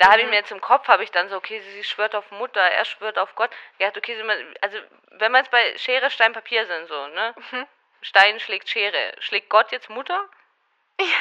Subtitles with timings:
[0.00, 2.14] Da habe ich mir jetzt im Kopf, habe ich dann so, okay, sie, sie schwört
[2.14, 3.50] auf Mutter, er schwört auf Gott.
[3.78, 4.78] Ja, okay, sie, also
[5.10, 7.34] wenn man jetzt bei Schere, Stein, Papier sind, so, ne?
[7.36, 7.66] Mhm.
[8.00, 9.14] Stein schlägt Schere.
[9.18, 10.26] Schlägt Gott jetzt Mutter?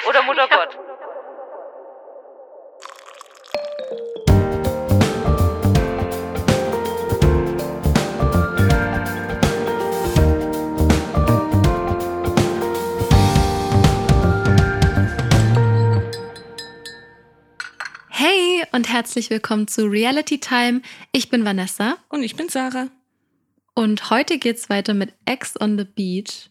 [0.07, 0.55] Oder Mutter Ja.
[0.55, 0.77] Gott?
[0.77, 0.98] Hey
[18.79, 20.81] und herzlich willkommen zu Reality Time.
[21.11, 22.87] Ich bin Vanessa Und ich bin Sarah.
[23.73, 26.49] und heute geht's weiter mit Ex on the Beach.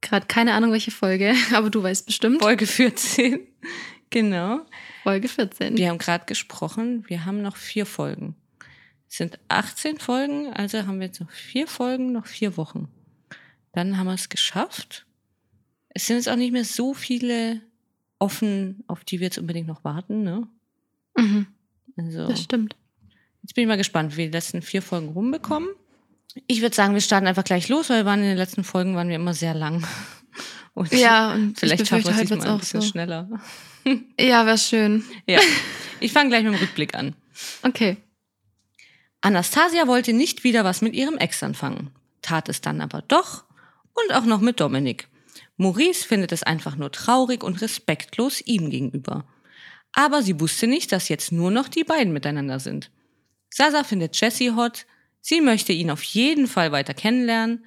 [0.00, 2.40] Gerade keine Ahnung, welche Folge, aber du weißt bestimmt.
[2.40, 3.48] Folge 14.
[4.10, 4.60] Genau.
[5.02, 5.76] Folge 14.
[5.76, 8.36] Wir haben gerade gesprochen, wir haben noch vier Folgen.
[9.08, 12.86] Es sind 18 Folgen, also haben wir jetzt noch vier Folgen, noch vier Wochen.
[13.72, 15.04] Dann haben wir es geschafft.
[15.88, 17.60] Es sind jetzt auch nicht mehr so viele
[18.20, 20.22] offen, auf die wir jetzt unbedingt noch warten.
[20.22, 20.46] Ne?
[21.20, 21.46] Mhm,
[21.96, 22.76] Also, das stimmt.
[23.42, 25.68] jetzt bin ich mal gespannt, wie wir die letzten vier Folgen rumbekommen.
[26.46, 28.94] Ich würde sagen, wir starten einfach gleich los, weil wir waren in den letzten Folgen
[28.94, 29.84] waren wir immer sehr lang.
[30.74, 32.86] Und Ja, und vielleicht ich schaffen wir es heute diesmal ein bisschen so.
[32.88, 33.28] schneller.
[34.20, 35.02] Ja, wäre schön.
[35.26, 35.40] Ja,
[36.00, 37.14] ich fange gleich mit dem Rückblick an.
[37.62, 37.96] Okay.
[39.22, 41.90] Anastasia wollte nicht wieder was mit ihrem Ex anfangen,
[42.22, 43.44] tat es dann aber doch
[43.94, 45.08] und auch noch mit Dominik.
[45.56, 49.24] Maurice findet es einfach nur traurig und respektlos ihm gegenüber.
[49.92, 52.90] Aber sie wusste nicht, dass jetzt nur noch die beiden miteinander sind.
[53.50, 54.86] Sasa findet Jessie hot,
[55.20, 57.64] sie möchte ihn auf jeden Fall weiter kennenlernen,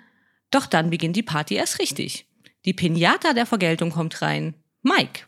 [0.50, 2.26] doch dann beginnt die Party erst richtig.
[2.66, 4.54] Die Pinata der Vergeltung kommt rein.
[4.82, 5.26] Mike.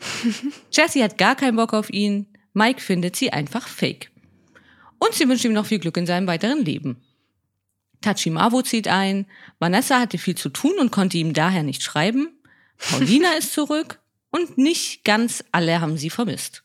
[0.72, 4.10] Jessie hat gar keinen Bock auf ihn, Mike findet sie einfach fake.
[4.98, 7.02] Und sie wünscht ihm noch viel Glück in seinem weiteren Leben.
[8.00, 9.26] Tachimawo zieht ein,
[9.58, 12.28] Vanessa hatte viel zu tun und konnte ihm daher nicht schreiben,
[12.78, 14.00] Paulina ist zurück
[14.30, 16.62] und nicht ganz alle haben sie vermisst.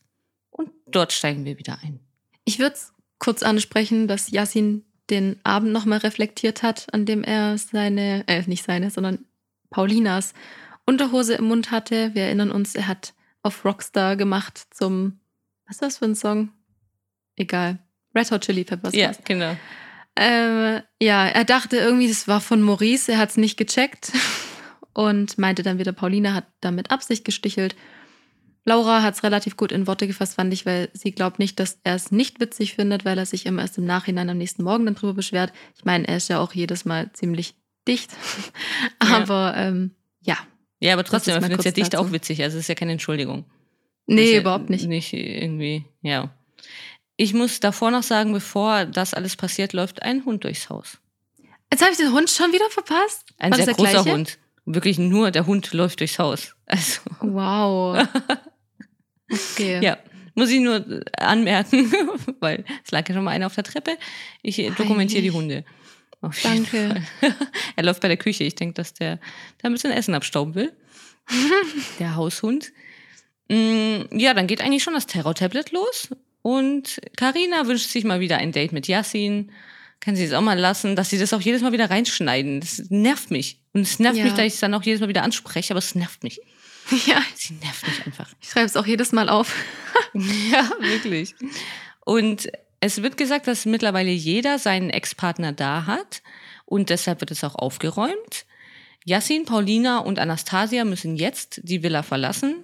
[0.52, 2.00] Und dort steigen wir wieder ein.
[2.46, 2.76] Ich würde
[3.20, 8.64] kurz ansprechen, dass Yasin den Abend nochmal reflektiert hat, an dem er seine, äh, nicht
[8.64, 9.26] seine, sondern
[9.70, 10.34] Paulinas
[10.86, 12.14] Unterhose im Mund hatte.
[12.14, 15.20] Wir erinnern uns, er hat auf Rockstar gemacht zum,
[15.66, 16.50] was ist das für ein Song?
[17.36, 17.80] Egal.
[18.16, 18.94] Red Hot Chili Peppers.
[19.08, 19.20] war's.
[19.24, 19.56] genau.
[20.16, 24.14] Ähm, ja, er dachte irgendwie, das war von Maurice, er hat es nicht gecheckt
[24.96, 27.76] und meinte dann wieder, Paulina hat da mit Absicht gestichelt.
[28.64, 31.80] Laura hat es relativ gut in Worte gefasst, fand ich, weil sie glaubt nicht, dass
[31.84, 34.86] er es nicht witzig findet, weil er sich immer erst im Nachhinein am nächsten Morgen
[34.86, 35.54] dann drüber beschwert.
[35.78, 37.54] Ich meine, er ist ja auch jedes Mal ziemlich
[37.88, 38.12] dicht.
[39.04, 39.18] Ja.
[39.18, 39.92] Aber ähm,
[40.22, 40.38] ja,
[40.80, 42.04] Ja, aber trotzdem, ist er findet es ja dicht dazu.
[42.04, 43.46] auch witzig, also es ist ja keine Entschuldigung.
[44.08, 44.88] nee, ja überhaupt nicht.
[44.88, 46.34] Nicht irgendwie, ja.
[47.18, 50.98] Ich muss davor noch sagen, bevor das alles passiert, läuft ein Hund durchs Haus.
[51.72, 53.26] Jetzt habe ich den Hund schon wieder verpasst.
[53.38, 54.06] Ein War sehr großer?
[54.06, 54.38] Hund.
[54.66, 56.56] Wirklich nur der Hund läuft durchs Haus.
[56.66, 58.08] Also, Wow.
[59.32, 59.80] Okay.
[59.84, 59.98] ja,
[60.36, 61.92] muss ich nur anmerken,
[62.40, 63.98] weil es lag ja schon mal einer auf der Treppe.
[64.44, 65.32] Ich dokumentiere die.
[65.32, 65.66] Hunde.
[66.22, 67.02] Auf Danke.
[67.76, 68.44] Er läuft bei der Küche.
[68.44, 69.18] Ich denke, dass der
[69.58, 70.72] da ein bisschen Essen abstauben will.
[72.00, 72.72] der Haushund.
[73.50, 76.10] Mm, Ja, dann geht eigentlich schon das Terror-Tablet los.
[76.44, 79.52] Und Karina wünscht sich mal wieder ein Date mit Yassin.
[80.06, 82.60] Kann sie es auch mal lassen, dass sie das auch jedes Mal wieder reinschneiden.
[82.62, 83.60] Das nervt mich.
[83.74, 84.24] Und es nervt Ja.
[84.26, 86.40] mich, dass ich es dann auch jedes Mal wieder anspreche, aber es nervt mich.
[87.08, 88.30] ja, Sie nervt mich einfach.
[88.40, 89.54] ich schreibe es auch jedes Mal auf.
[90.14, 91.36] Ja, wirklich.
[92.06, 92.48] Und
[92.80, 96.22] es wird gesagt, dass mittlerweile jeder seinen Ex-Partner da hat
[96.66, 98.46] und deshalb wird es auch aufgeräumt.
[99.06, 102.64] Yassin, Paulina und Anastasia müssen jetzt die Villa verlassen.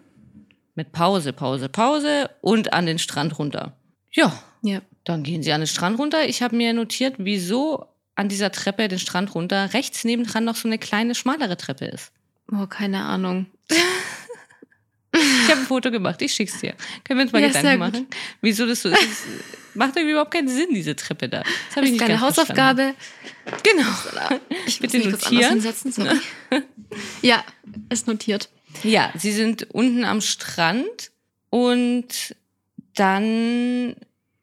[0.76, 3.76] Mit Pause, Pause, Pause und an den Strand runter.
[4.12, 4.82] Ja, Ja.
[5.04, 6.28] Dann gehen sie an den Strand runter.
[6.28, 7.86] Ich habe mir notiert, wieso
[8.16, 12.12] an dieser Treppe den Strand runter rechts nebendran noch so eine kleine, schmalere Treppe ist.
[12.52, 13.48] Oh, keine Ahnung.
[15.14, 16.74] Ich habe ein Foto gemacht, ich schick's dir.
[17.04, 18.08] Können wir uns mal Ja, Gedanken machen,
[18.42, 19.02] wieso das so ist?
[19.02, 21.40] Es macht irgendwie überhaupt keinen Sinn, diese Treppe da.
[21.40, 22.94] Das habe Das ich ist nicht eine ganz Hausaufgabe.
[23.46, 23.62] verstanden.
[23.64, 24.52] Genau.
[24.68, 25.62] Ich Bitte notieren.
[27.22, 27.44] ja,
[27.90, 28.50] ist notiert.
[28.84, 31.12] Ja, sie sind unten am Strand
[31.50, 32.36] und
[32.96, 33.96] dann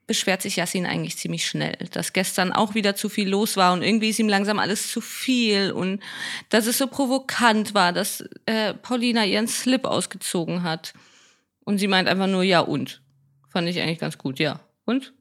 [0.09, 3.83] beschwert sich Yassin eigentlich ziemlich schnell, dass gestern auch wieder zu viel los war und
[3.83, 6.03] irgendwie ist ihm langsam alles zu viel und
[6.49, 10.95] dass es so provokant war, dass äh, Paulina ihren Slip ausgezogen hat.
[11.61, 13.01] Und sie meint einfach nur, ja und.
[13.51, 14.59] Fand ich eigentlich ganz gut, ja.
[14.87, 15.13] Und?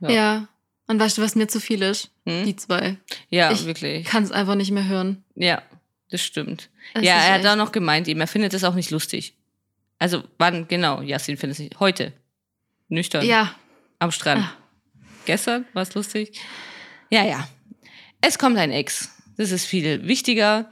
[0.00, 0.10] Ja.
[0.10, 0.48] Ja.
[0.86, 2.10] Und weißt du, was mir zu viel ist?
[2.24, 2.44] Hm?
[2.46, 2.96] Die zwei.
[3.28, 4.06] Ja, Ich wirklich.
[4.06, 5.24] Kann es einfach nicht mehr hören.
[5.34, 5.60] Ja,
[6.10, 6.70] das stimmt.
[6.94, 9.34] Es ja, er hat echt- auch noch gemeint, ihm, er findet es auch nicht lustig.
[9.98, 11.00] Also, wann genau?
[11.02, 11.80] Yassin findet es nicht.
[11.80, 12.12] Heute.
[12.88, 13.26] Nüchtern.
[13.26, 13.52] Ja.
[13.98, 14.42] Am Strand.
[14.44, 14.52] Ah.
[15.24, 16.38] Gestern war es lustig.
[17.10, 17.48] Ja, ja.
[18.20, 19.10] Es kommt ein Ex.
[19.36, 20.70] Das ist viel wichtiger.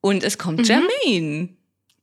[0.00, 0.64] Und es kommt Mhm.
[0.64, 1.48] Jermaine.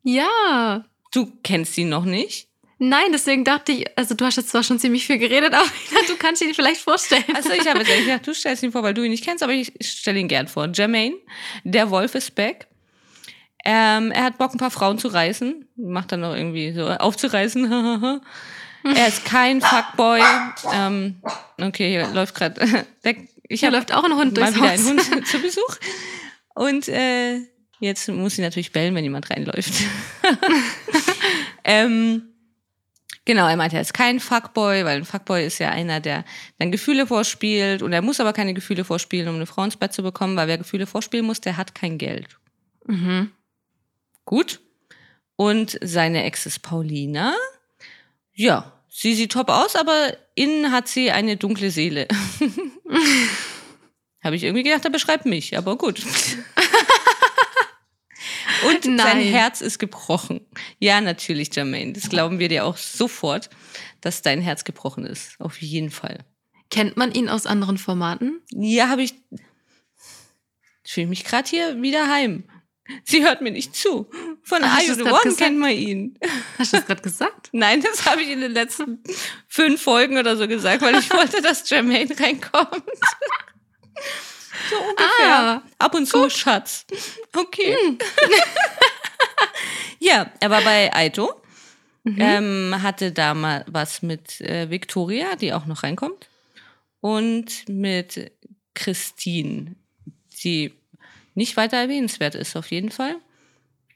[0.04, 0.86] Ja.
[1.12, 2.48] Du kennst ihn noch nicht.
[2.80, 5.90] Nein, deswegen dachte ich, also du hast jetzt zwar schon ziemlich viel geredet, aber ich
[5.90, 7.24] dachte, du kannst ihn vielleicht vorstellen.
[7.34, 9.54] Also ich habe jetzt gedacht, du stellst ihn vor, weil du ihn nicht kennst, aber
[9.54, 10.70] ich stelle ihn gern vor.
[10.72, 11.16] Jermaine,
[11.64, 12.68] der Wolf ist back.
[13.66, 15.68] Ähm, er hat Bock, ein paar Frauen zu reißen.
[15.76, 18.22] Macht dann noch irgendwie so aufzureißen.
[18.96, 20.22] er ist kein Fuckboy.
[20.74, 21.22] Ähm,
[21.62, 22.86] okay, hier läuft gerade.
[23.50, 24.88] Ich Hier hab läuft auch ein Hund mal durchs wieder Haus.
[24.88, 25.78] einen Hund zu Besuch.
[26.54, 27.40] Und äh,
[27.80, 29.72] jetzt muss sie natürlich bellen, wenn jemand reinläuft.
[31.64, 32.24] ähm,
[33.24, 36.26] genau, er meinte, er ist kein Fuckboy, weil ein Fuckboy ist ja einer, der
[36.60, 39.94] dann Gefühle vorspielt und er muss aber keine Gefühle vorspielen, um eine Frau ins Bett
[39.94, 42.28] zu bekommen, weil wer Gefühle vorspielen muss, der hat kein Geld.
[42.86, 43.32] Mhm.
[44.26, 44.60] Gut.
[45.38, 47.34] Und seine Ex ist Paulina.
[48.34, 52.08] Ja, sie sieht top aus, aber innen hat sie eine dunkle Seele.
[54.24, 56.04] Habe ich irgendwie gedacht, er beschreibt mich, aber gut.
[58.66, 59.22] Und sein Nein.
[59.22, 60.42] Herz ist gebrochen.
[60.80, 61.94] Ja, natürlich, Jermaine.
[61.94, 63.52] Das glauben wir dir auch sofort,
[64.02, 65.40] dass dein Herz gebrochen ist.
[65.40, 66.26] Auf jeden Fall.
[66.70, 68.42] Kennt man ihn aus anderen Formaten?
[68.52, 69.14] Ja, habe ich.
[70.84, 72.44] Ich fühle mich gerade hier wieder heim.
[73.04, 74.10] Sie hört mir nicht zu.
[74.44, 75.38] Von Ach, Are You the One gesagt?
[75.38, 76.18] kennt man ihn.
[76.58, 77.50] Hast du das gerade gesagt?
[77.52, 79.04] Nein, das habe ich in den letzten
[79.48, 82.84] fünf Folgen oder so gesagt, weil ich wollte, dass Jermaine reinkommt.
[84.70, 85.08] So ungefähr.
[85.22, 86.86] Ah, Ab und zu, Schatz.
[87.36, 87.76] Okay.
[90.00, 91.42] ja, er war bei Aito.
[92.06, 96.30] Ähm, hatte da mal was mit äh, Victoria, die auch noch reinkommt.
[97.02, 98.32] Und mit
[98.74, 99.76] Christine,
[100.44, 100.74] die
[101.38, 103.16] nicht weiter erwähnenswert ist, auf jeden Fall.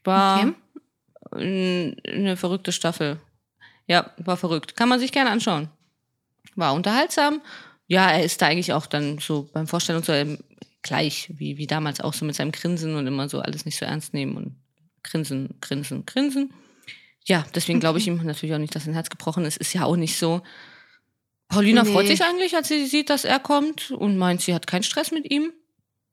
[0.04, 0.54] War
[1.34, 1.96] Okay.
[2.06, 3.20] eine verrückte Staffel.
[3.88, 4.76] Ja, war verrückt.
[4.76, 5.70] Kann man sich gerne anschauen.
[6.56, 7.42] War unterhaltsam.
[7.88, 10.40] Ja, er ist da eigentlich auch dann so beim Vorstellung so ähm,
[10.82, 13.86] gleich wie, wie damals auch so mit seinem Grinsen und immer so alles nicht so
[13.86, 14.56] ernst nehmen und
[15.04, 16.54] grinsen, grinsen, grinsen.
[17.26, 19.58] Ja, deswegen glaube ich ihm natürlich auch nicht, dass sein Herz gebrochen ist.
[19.58, 20.42] Ist ja auch nicht so.
[21.50, 22.12] Paulina freut Nee.
[22.16, 25.30] sich eigentlich, als sie sieht, dass er kommt und meint, sie hat keinen Stress mit
[25.30, 25.52] ihm.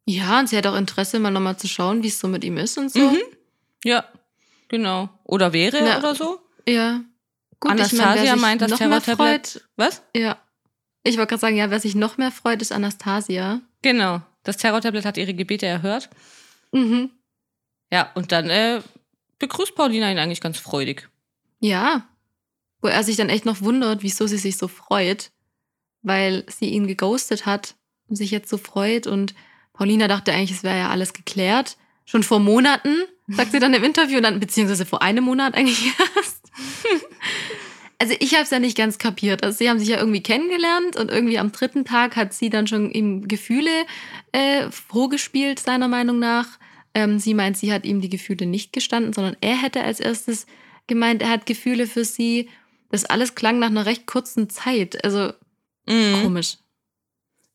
[0.09, 2.57] Ja, und sie hat auch Interesse, mal nochmal zu schauen, wie es so mit ihm
[2.57, 2.99] ist und so.
[2.99, 3.19] Mhm.
[3.85, 4.05] Ja,
[4.69, 5.11] genau.
[5.25, 6.41] Oder wäre Na, oder so.
[6.67, 7.03] Ja.
[7.61, 9.69] Gut, Anastasia wer sich meint, das noch mehr Terror-Tablet- freut.
[9.77, 10.03] Was?
[10.17, 10.39] Ja.
[11.03, 13.61] Ich wollte gerade sagen, ja, wer sich noch mehr freut, ist Anastasia.
[13.83, 14.23] Genau.
[14.45, 16.09] Das Terror-Tablet hat ihre Gebete erhört.
[16.73, 17.11] Mhm.
[17.93, 18.81] Ja, und dann äh,
[19.39, 21.11] begrüßt Paulina ihn eigentlich ganz freudig.
[21.61, 22.09] Ja.
[22.81, 25.33] Wo er sich dann echt noch wundert, wieso sie sich so freut,
[26.01, 27.75] weil sie ihn geghostet hat
[28.09, 29.07] und sich jetzt so freut.
[29.07, 29.35] Und
[29.79, 31.77] Paulina dachte eigentlich, es wäre ja alles geklärt.
[32.05, 32.97] Schon vor Monaten,
[33.29, 36.51] sagt sie dann im Interview, und dann, beziehungsweise vor einem Monat eigentlich erst.
[38.01, 39.43] Also ich habe es ja nicht ganz kapiert.
[39.43, 42.69] Also sie haben sich ja irgendwie kennengelernt und irgendwie am dritten Tag hat sie dann
[42.69, 43.71] schon ihm Gefühle
[44.31, 46.47] äh, vorgespielt, seiner Meinung nach.
[46.95, 50.47] Ähm, sie meint, sie hat ihm die Gefühle nicht gestanden, sondern er hätte als erstes
[50.87, 52.49] gemeint, er hat Gefühle für sie.
[52.91, 55.05] Das alles klang nach einer recht kurzen Zeit.
[55.05, 55.33] Also
[55.89, 56.23] Mhm.
[56.23, 56.59] komisch.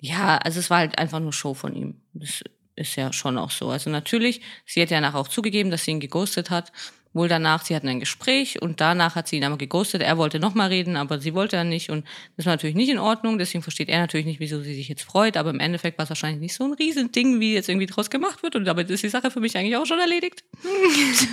[0.02, 2.02] Ja, also es war halt einfach nur Show von ihm.
[2.14, 2.44] Das
[2.76, 3.70] ist ja schon auch so.
[3.70, 6.72] Also natürlich, sie hat ja nachher auch zugegeben, dass sie ihn geghostet hat.
[7.16, 10.02] Wohl danach, sie hatten ein Gespräch und danach hat sie ihn aber geghostet.
[10.02, 11.92] Er wollte nochmal reden, aber sie wollte ja nicht.
[11.92, 12.08] Und
[12.38, 13.38] das war natürlich nicht in Ordnung.
[13.38, 15.38] Deswegen versteht er natürlich nicht, wieso sie sich jetzt freut.
[15.38, 18.42] Aber im Endeffekt war es wahrscheinlich nicht so ein Riesending, wie jetzt irgendwie draus gemacht
[18.42, 18.56] wird.
[18.56, 20.44] Und damit ist die Sache für mich eigentlich auch schon erledigt.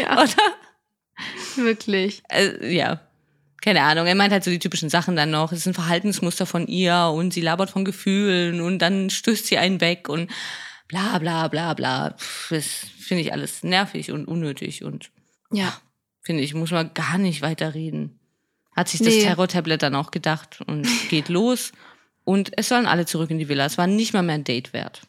[0.00, 0.36] Ja, Oder?
[1.56, 2.22] wirklich.
[2.30, 3.00] äh, ja,
[3.62, 4.06] keine Ahnung.
[4.06, 5.52] Er meint halt so die typischen Sachen dann noch.
[5.52, 9.56] Es ist ein Verhaltensmuster von ihr und sie labert von Gefühlen und dann stößt sie
[9.56, 10.30] einen weg und
[10.88, 12.16] bla bla bla bla.
[12.50, 15.10] Das finde ich alles nervig und unnötig und
[15.50, 15.72] Ja.
[16.20, 18.18] finde ich, muss man gar nicht weiterreden.
[18.76, 19.06] Hat sich Nee.
[19.06, 21.72] das Terror-Tablet dann auch gedacht und geht los.
[22.24, 23.64] Und es sollen alle zurück in die Villa.
[23.66, 25.02] Es war nicht mal mehr ein Date wert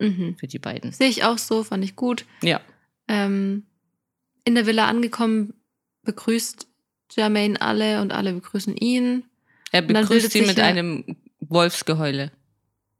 [0.00, 0.36] Mhm.
[0.38, 0.92] für die beiden.
[0.92, 2.24] Sehe ich auch so, fand ich gut.
[2.42, 2.60] Ja.
[3.08, 3.66] Ähm,
[4.44, 5.54] in der Villa angekommen,
[6.04, 6.66] begrüßt
[7.14, 9.24] Jermaine alle und alle begrüßen ihn.
[9.72, 12.32] Er begrüßt sie mit ja- einem Wolfsgeheule.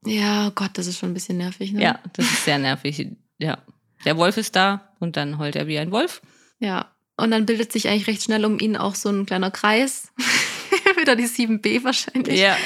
[0.04, 1.82] Ja, oh Gott, das ist schon ein bisschen nervig, ne?
[1.82, 3.08] Ja, das ist sehr nervig.
[3.38, 3.58] Ja.
[4.04, 6.22] Der Wolf ist da und dann heult er wie ein Wolf.
[6.60, 6.92] Ja.
[7.16, 10.12] Und dann bildet sich eigentlich recht schnell um ihn auch so ein kleiner Kreis.
[11.00, 12.38] wieder die 7b wahrscheinlich.
[12.38, 12.56] Ja.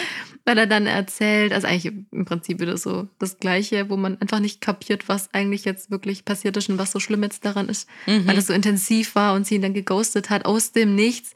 [0.44, 4.40] Weil er dann erzählt, also eigentlich im Prinzip wieder so das Gleiche, wo man einfach
[4.40, 7.88] nicht kapiert, was eigentlich jetzt wirklich passiert ist und was so schlimm jetzt daran ist,
[8.06, 8.28] weil Mhm.
[8.30, 11.34] es so intensiv war und sie ihn dann geghostet hat aus dem Nichts.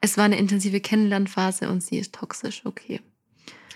[0.00, 3.00] Es war eine intensive Kennenlernphase und sie ist toxisch, okay.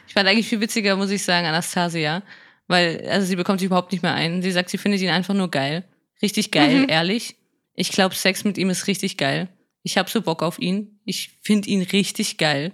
[0.09, 2.23] Ich fand eigentlich viel witziger, muss ich sagen, Anastasia.
[2.69, 4.43] Weil, also sie bekommt sich überhaupt nicht mehr ein.
[4.43, 5.85] Sie sagt, sie findet ihn einfach nur geil.
[6.23, 6.89] Richtig geil, Mhm.
[6.89, 7.37] ehrlich.
[7.75, 9.49] Ich glaube, Sex mit ihm ist richtig geil.
[9.83, 11.01] Ich habe so Bock auf ihn.
[11.05, 12.73] Ich finde ihn richtig geil.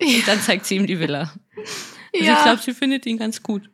[0.00, 1.32] Und dann zeigt sie ihm die Villa.
[2.14, 3.68] Also ich glaube, sie findet ihn ganz gut.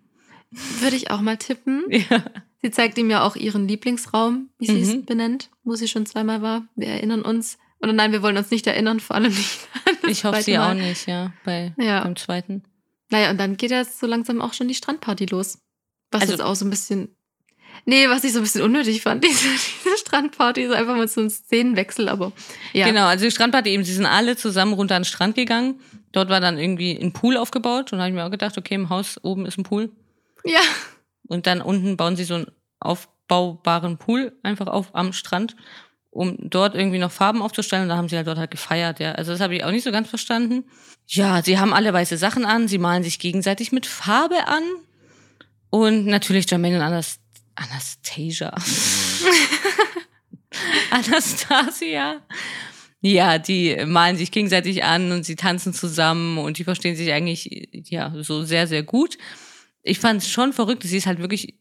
[0.80, 1.84] würde ich auch mal tippen.
[1.90, 2.24] Ja.
[2.62, 4.82] Sie zeigt ihm ja auch ihren Lieblingsraum, wie sie Mhm.
[5.00, 6.66] es benennt, wo sie schon zweimal war.
[6.76, 7.58] Wir erinnern uns.
[7.82, 9.60] Oder nein, wir wollen uns nicht erinnern, vor allem nicht.
[10.08, 10.74] Ich hoffe, sie auch Mal.
[10.74, 12.02] nicht, ja, bei, Ja.
[12.02, 12.64] beim zweiten.
[13.10, 15.58] Naja, und dann geht jetzt so langsam auch schon die Strandparty los.
[16.10, 17.16] Was Also- jetzt auch so ein bisschen.
[17.84, 21.20] Nee, was ich so ein bisschen unnötig fand, diese, diese Strandparty, so einfach mal so
[21.20, 22.32] ein Szenenwechsel, aber
[22.72, 22.86] ja.
[22.86, 25.80] Genau, also die Strandparty eben, sie sind alle zusammen runter an den Strand gegangen.
[26.12, 28.74] Dort war dann irgendwie ein Pool aufgebaut und da habe ich mir auch gedacht, okay,
[28.74, 29.90] im Haus oben ist ein Pool.
[30.44, 30.60] Ja.
[31.28, 32.46] Und dann unten bauen sie so einen
[32.80, 35.54] aufbaubaren Pool einfach auf am Strand,
[36.10, 37.84] um dort irgendwie noch Farben aufzustellen.
[37.84, 39.12] Und da haben sie halt dort halt gefeiert, ja.
[39.12, 40.64] Also das habe ich auch nicht so ganz verstanden.
[41.06, 44.62] Ja, sie haben alle weiße Sachen an, sie malen sich gegenseitig mit Farbe an.
[45.70, 47.19] Und natürlich Jermaine und Anas
[47.60, 48.54] Anastasia.
[50.90, 52.20] Anastasia.
[53.02, 57.68] Ja, die malen sich gegenseitig an und sie tanzen zusammen und die verstehen sich eigentlich
[57.88, 59.16] ja so sehr, sehr gut.
[59.82, 61.54] Ich fand es schon verrückt, sie ist halt wirklich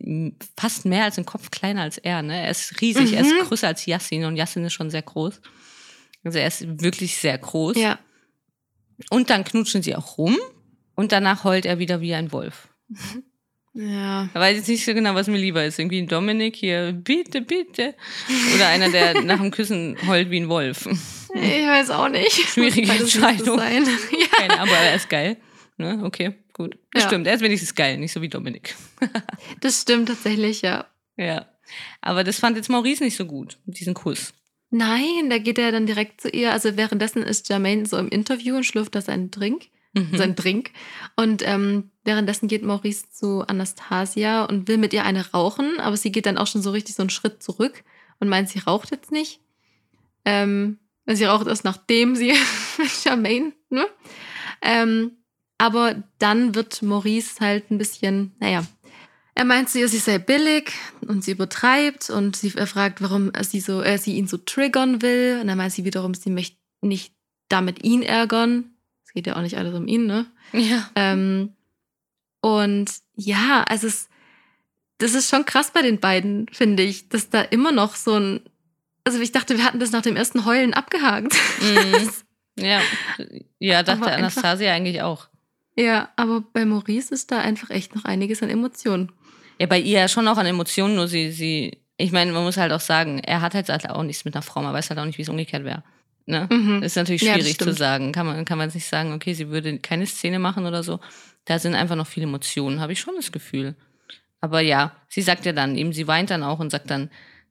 [0.57, 2.21] fast mehr als ein Kopf kleiner als er.
[2.21, 2.41] Ne?
[2.43, 3.47] Er ist riesig, er ist Mhm.
[3.47, 5.39] größer als Yassin und Yassin ist schon sehr groß.
[6.25, 7.77] Also er ist wirklich sehr groß.
[7.77, 7.97] Ja.
[9.09, 10.35] Und dann knutschen sie auch rum
[10.95, 12.67] und danach heult er wieder wie ein Wolf.
[13.73, 14.27] Ja.
[14.33, 15.79] Da weiß ich nicht so genau, was mir lieber ist.
[15.79, 17.95] Irgendwie ein Dominik hier, bitte, bitte.
[18.55, 20.87] Oder einer, der nach dem Küssen heult wie ein Wolf.
[21.35, 22.31] Ich weiß auch nicht.
[22.31, 23.59] Schwierige Entscheidung.
[23.59, 23.85] Sein.
[24.11, 24.27] Ja.
[24.37, 25.37] Keine Ahnung, aber er ist geil.
[25.77, 26.01] Ne?
[26.03, 26.77] Okay, gut.
[26.91, 27.09] Das Ja.
[27.09, 28.75] stimmt, er ist wenigstens geil, nicht so wie Dominik.
[29.61, 30.87] Das stimmt tatsächlich, ja.
[31.17, 31.45] Ja.
[32.01, 34.33] Aber das fand jetzt Maurice nicht so gut, diesen Kuss.
[34.71, 36.51] Nein, da geht er dann direkt zu ihr.
[36.51, 39.67] Also währenddessen ist Jermaine so im Interview und schlürft da seinen Drink.
[39.93, 40.17] Mhm.
[40.17, 40.71] Sein Drink.
[41.15, 46.11] Und ähm, währenddessen geht Maurice zu Anastasia und will mit ihr eine rauchen, aber sie
[46.11, 47.83] geht dann auch schon so richtig so einen Schritt zurück
[48.19, 49.41] und meint, sie raucht jetzt nicht.
[50.25, 50.77] Ähm,
[51.07, 52.33] sie raucht erst nachdem sie
[52.77, 53.85] mit Jermaine, ne?
[54.61, 55.11] Ähm,
[55.57, 58.65] aber dann wird Maurice halt ein bisschen, naja,
[59.35, 60.73] er meint zu ihr, sie sei billig
[61.07, 65.01] und sie übertreibt und sie er fragt, warum sie so, er sie ihn so triggern
[65.01, 65.39] will.
[65.39, 67.13] Und dann meint sie wiederum, sie möchte nicht
[67.47, 68.75] damit ihn ärgern.
[69.09, 70.27] Es geht ja auch nicht alles um ihn, ne?
[70.53, 70.87] Ja.
[70.95, 71.53] Ähm,
[72.41, 74.07] und ja, also es,
[74.99, 78.41] das ist schon krass bei den beiden, finde ich, dass da immer noch so ein.
[79.03, 81.35] Also ich dachte, wir hatten das nach dem ersten Heulen abgehakt.
[81.61, 82.09] Mhm.
[82.59, 82.81] Ja.
[83.59, 85.29] Ja, dachte Aber einfach- Anastasia eigentlich auch.
[85.77, 89.13] ja, aber bei Maurice ist da einfach echt noch einiges an Emotionen.
[89.61, 92.57] Ja, bei ihr ja schon auch an Emotionen, nur sie, sie, ich meine, man muss
[92.57, 95.05] halt auch sagen, er hat halt auch nichts mit einer Frau, man weiß halt auch
[95.05, 95.83] nicht, wie es umgekehrt wäre.
[96.29, 96.47] Ne?
[96.51, 96.81] Mhm.
[96.81, 97.77] Das ist natürlich Ja, schwierig zu stimmt.
[97.79, 98.11] sagen.
[98.11, 100.99] Kann man, kann man jetzt nicht sagen, okay, sie würde keine Szene machen oder so.
[101.45, 103.75] Da sind einfach noch viele Emotionen, habe ich schon das Gefühl.
[104.39, 107.09] Aber ja, sie sagt ja dann, eben sie weint dann auch und sagt dann,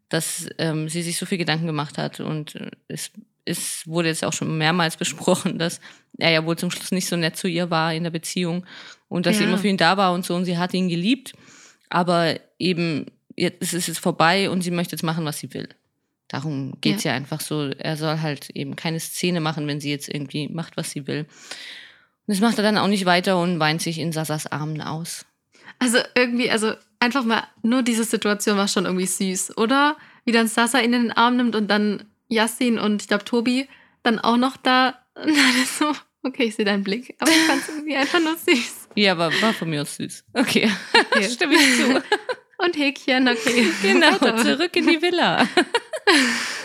[0.08, 3.10] dass ähm, sie sich so viel Gedanken gemacht hat und äh, es,
[3.44, 5.80] es wurde jetzt auch schon mehrmals besprochen, dass
[6.16, 8.64] er ja wohl zum Schluss nicht so nett zu ihr war in der Beziehung
[9.08, 9.48] und dass sie Ja.
[9.50, 11.32] immer für ihn da war und so und sie hat ihn geliebt,
[11.90, 13.06] aber eben
[13.36, 15.68] jetzt es ist es vorbei und sie möchte jetzt machen, was sie will.
[16.28, 17.12] Darum geht's ja.
[17.12, 17.70] einfach so.
[17.78, 21.20] Er soll halt eben keine Szene machen, wenn sie jetzt irgendwie macht, was sie will.
[21.20, 25.24] Und das macht er dann auch nicht weiter und weint sich in Sasas Armen aus.
[25.78, 29.96] Also irgendwie, also einfach mal, nur diese Situation war schon irgendwie süß, oder?
[30.24, 33.68] Wie dann Sasa ihn in den Arm nimmt und dann Yassin und ich glaube Tobi
[34.02, 34.98] dann auch noch da.
[35.78, 35.92] So,
[36.22, 38.88] okay, ich sehe deinen Blick, aber ich fand es irgendwie einfach nur süß.
[38.94, 40.24] Ja, aber war von mir aus süß.
[40.34, 41.28] Okay, Okay.
[41.30, 42.02] stimme ich zu.
[42.64, 43.68] Und Häkchen, okay.
[43.82, 45.46] Genau, zurück in die Villa.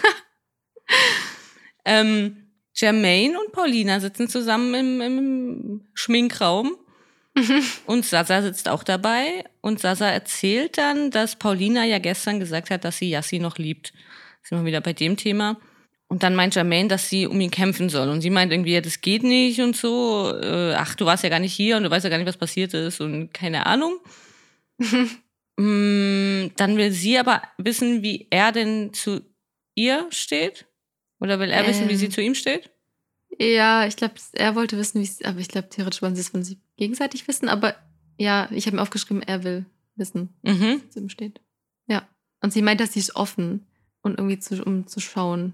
[1.86, 2.38] ähm,
[2.76, 6.76] Jermaine und Paulina sitzen zusammen im, im Schminkraum
[7.88, 12.86] und Sasa sitzt auch dabei und Sasa erzählt dann, dass Paulina ja gestern gesagt hat,
[12.86, 13.94] dass sie Yassi noch liebt.
[14.44, 15.58] Sind wir wieder bei dem Thema.
[16.08, 18.10] Und dann meint Jermaine, dass sie um ihn kämpfen soll.
[18.10, 20.32] Und sie meint irgendwie, ja, das geht nicht und so.
[20.40, 22.38] Äh, ach, du warst ja gar nicht hier und du weißt ja gar nicht, was
[22.38, 23.98] passiert ist und keine Ahnung.
[25.56, 29.22] Mm, Dann will sie aber wissen, wie er denn zu
[29.76, 30.66] ihr steht.
[31.20, 31.98] Oder will er wissen, wie Ähm.
[32.00, 32.70] sie zu ihm steht?
[33.40, 36.30] Ja, ich glaube, er wollte wissen, wie es, aber ich glaube, theoretisch wollen sie es
[36.30, 37.76] von sich gegenseitig wissen, aber
[38.18, 39.66] ja, ich habe mir aufgeschrieben, er will
[39.96, 40.82] wissen, Mhm.
[40.84, 41.42] wie es ihm steht.
[41.88, 42.08] Ja.
[42.42, 43.66] Und sie meint, dass sie ist offen
[44.02, 45.54] und irgendwie zu, um zu schauen.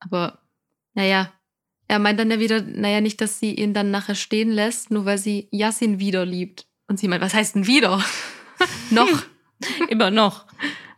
[0.00, 0.40] Aber,
[0.94, 1.32] naja,
[1.88, 5.04] er meint dann ja wieder, naja, nicht, dass sie ihn dann nachher stehen lässt, nur
[5.04, 6.66] weil sie Yassin wieder liebt.
[6.88, 8.02] Und sie meint, was heißt denn wieder?
[8.90, 9.22] Noch.
[9.88, 10.46] Immer noch.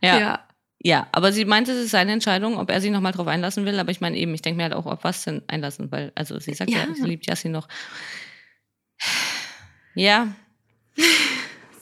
[0.01, 0.19] Ja.
[0.19, 0.44] ja.
[0.85, 1.07] Ja.
[1.11, 3.79] aber sie meinte, es ist seine Entscheidung, ob er sich nochmal drauf einlassen will.
[3.79, 6.39] Aber ich meine eben, ich denke mir halt auch, auf was denn einlassen, weil, also
[6.39, 6.93] sie sagt ja, Ja.
[6.93, 7.67] sie liebt Yassin noch.
[9.95, 10.33] Ja,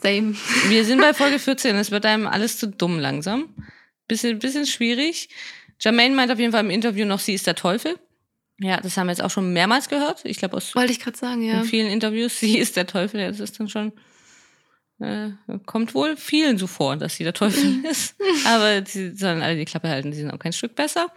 [0.00, 0.34] Same.
[0.68, 1.76] wir sind bei Folge 14.
[1.76, 3.48] Es wird einem alles zu dumm langsam.
[4.08, 5.28] Bisschen, bisschen schwierig.
[5.80, 7.98] Jermaine meint auf jeden Fall im Interview noch, sie ist der Teufel.
[8.60, 10.24] Ja, das haben wir jetzt auch schon mehrmals gehört.
[10.24, 11.60] Ich glaube, aus Wollte ich gerade sagen, ja.
[11.60, 13.20] in vielen Interviews, sie ist der Teufel.
[13.20, 13.92] Ja, das ist dann schon,
[15.04, 18.16] äh, kommt wohl vielen so vor, dass sie der Teufel ist.
[18.46, 21.12] Aber sie sollen alle die Klappe halten, die sind auch kein Stück besser.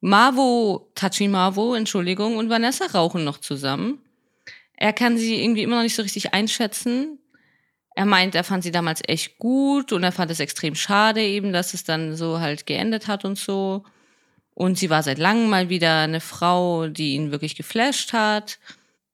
[0.00, 4.00] Marvo, Tachi Marvo, Entschuldigung, und Vanessa rauchen noch zusammen.
[4.76, 7.18] Er kann sie irgendwie immer noch nicht so richtig einschätzen.
[7.94, 11.52] Er meint, er fand sie damals echt gut und er fand es extrem schade eben,
[11.52, 13.84] dass es dann so halt geendet hat und so.
[14.52, 18.58] Und sie war seit langem mal wieder eine Frau, die ihn wirklich geflasht hat.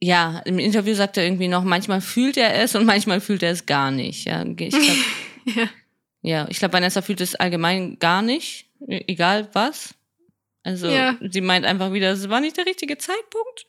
[0.02, 3.50] Ja, im Interview sagt er irgendwie noch, manchmal fühlt er es und manchmal fühlt er
[3.50, 4.25] es gar nicht.
[4.26, 4.97] Ja, ich glaub,
[5.57, 5.69] Ja.
[6.23, 9.95] ja, ich glaube, Vanessa fühlt es allgemein gar nicht, e- egal was.
[10.62, 11.16] Also Ja.
[11.21, 13.66] sie meint einfach wieder, es war nicht der richtige Zeitpunkt.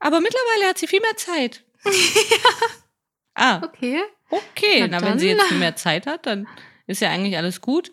[0.00, 1.64] Aber mittlerweile hat sie viel mehr Zeit.
[3.34, 4.00] Ah, Okay.
[4.30, 4.80] okay.
[4.88, 6.48] Na Na, wenn sie jetzt viel mehr Zeit hat, dann
[6.88, 7.92] ist ja eigentlich alles gut.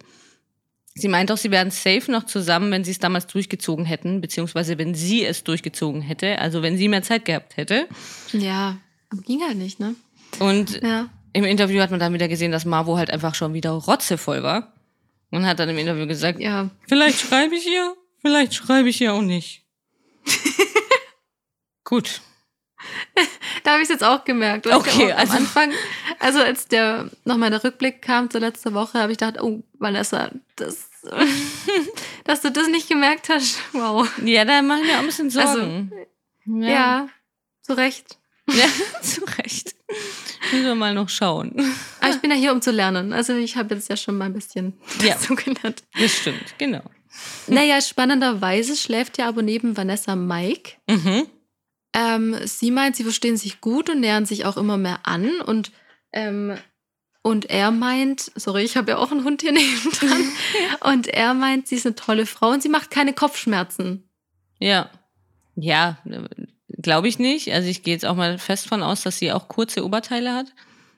[0.97, 4.77] Sie meint auch, sie wären safe noch zusammen, wenn sie es damals durchgezogen hätten, beziehungsweise
[4.77, 7.87] wenn sie es durchgezogen hätte, also wenn sie mehr Zeit gehabt hätte.
[8.31, 8.77] Ja,
[9.09, 9.95] aber ging halt nicht, ne?
[10.39, 11.09] Und Ja.
[11.33, 14.71] im Interview hat man dann wieder gesehen, dass Marvo halt einfach schon wieder rotzevoll war.
[15.31, 16.69] Und hat dann im Interview gesagt, Ja.
[16.87, 19.65] vielleicht schreibe ich ihr, vielleicht schreibe ich ihr auch nicht.
[21.83, 22.21] Gut.
[23.63, 24.67] Da habe ich es jetzt auch gemerkt.
[24.67, 25.71] Okay, auch also- am Anfang,
[26.19, 30.29] also als der nochmal der Rückblick kam zur letzten Woche, habe ich gedacht, oh, Vanessa,
[30.55, 30.89] das,
[32.25, 33.57] dass du das nicht gemerkt hast.
[33.73, 34.07] Wow.
[34.23, 35.91] Ja, da machen wir auch ein bisschen Also, Sorgen.
[36.45, 37.07] Ja,
[37.61, 38.17] zu Recht.
[38.47, 38.65] ja.
[39.01, 39.75] zu Recht.
[40.51, 41.55] Müssen wir mal noch schauen.
[42.01, 43.13] Aber ich bin ja hier, um zu lernen.
[43.13, 45.13] Also ich habe jetzt ja schon mal ein bisschen Ja.
[45.15, 45.83] dazu gelernt.
[45.99, 46.83] Das stimmt, genau.
[47.47, 50.73] Naja, spannenderweise schläft ja aber neben Vanessa Mike.
[50.87, 51.25] Mhm.
[51.95, 55.39] Ähm, sie meint, sie verstehen sich gut und nähern sich auch immer mehr an.
[55.39, 55.71] Und,
[56.11, 56.57] ähm,
[57.21, 60.29] und er meint, sorry, ich habe ja auch einen Hund hier nebendran.
[60.81, 64.09] und er meint, sie ist eine tolle Frau und sie macht keine Kopfschmerzen.
[64.59, 64.89] Ja.
[65.55, 65.99] Ja,
[66.67, 67.53] glaube ich nicht.
[67.53, 70.47] Also ich gehe jetzt auch mal fest von aus, dass sie auch kurze Oberteile hat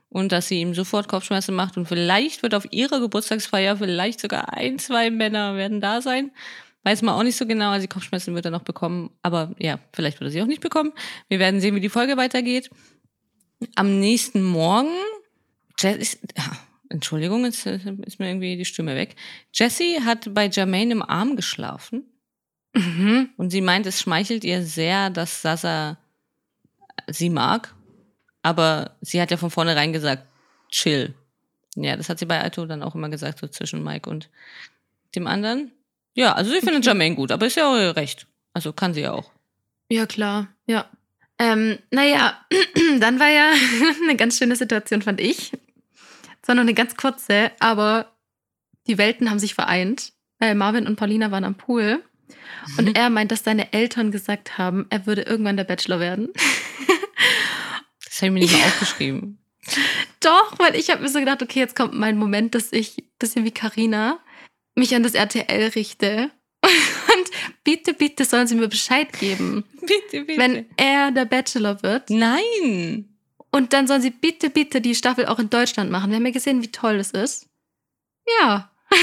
[0.10, 4.54] und dass sie ihm sofort Kopfschmerzen macht und vielleicht wird auf ihrer Geburtstagsfeier vielleicht sogar
[4.54, 6.32] ein, zwei Männer werden da sein.
[6.88, 9.77] Weiß man auch nicht so genau, also die Kopfschmerzen wird er noch bekommen, aber ja,
[9.91, 10.94] vielleicht wird er sie auch nicht bekommen.
[11.27, 12.70] Wir werden sehen, wie die Folge weitergeht.
[13.75, 14.96] Am nächsten Morgen,
[15.78, 16.45] Jess, ja,
[16.88, 19.17] Entschuldigung, jetzt ist mir irgendwie die Stimme weg.
[19.54, 22.06] Jessie hat bei Jermaine im Arm geschlafen.
[22.73, 23.32] Mhm.
[23.36, 25.97] Und sie meint, es schmeichelt ihr sehr, dass Sasa
[27.08, 27.76] sie mag.
[28.43, 30.26] Aber sie hat ja von vornherein gesagt,
[30.69, 31.13] chill.
[31.76, 34.30] Ja, das hat sie bei Aito dann auch immer gesagt, so zwischen Mike und
[35.15, 35.73] dem anderen.
[36.17, 38.25] Ja, also sie findet Jermaine gut, aber ist ja auch ihr Recht.
[38.51, 39.32] Also kann sie ja auch.
[39.88, 40.89] Ja, klar, ja.
[41.38, 42.43] Ähm, naja,
[42.99, 43.51] dann war ja
[44.03, 45.51] eine ganz schöne Situation, fand ich.
[46.41, 48.12] Zwar nur eine ganz kurze, aber
[48.88, 50.13] die Welten haben sich vereint.
[50.39, 52.03] Weil Marvin und Paulina waren am Pool.
[52.67, 52.77] Mhm.
[52.80, 56.30] Und er meint, dass seine Eltern gesagt haben, er würde irgendwann der Bachelor werden.
[58.03, 59.38] Das habe ich mir nicht mal aufgeschrieben.
[60.21, 63.45] Doch, weil ich habe mir so gedacht, okay, jetzt kommt mein Moment, dass ich, bisschen
[63.45, 64.19] wie Karina
[64.78, 66.32] mich an das RTL richte.
[66.63, 67.30] Und
[67.63, 70.40] bitte, bitte sollen sie mir Bescheid geben, Bitte, bitte.
[70.40, 72.10] wenn er der Bachelor wird.
[72.10, 73.10] Nein.
[73.52, 76.10] Und dann sollen sie bitte, bitte die Staffel auch in Deutschland machen.
[76.10, 77.48] Wir haben ja gesehen, wie toll das ist.
[78.42, 78.72] Ja.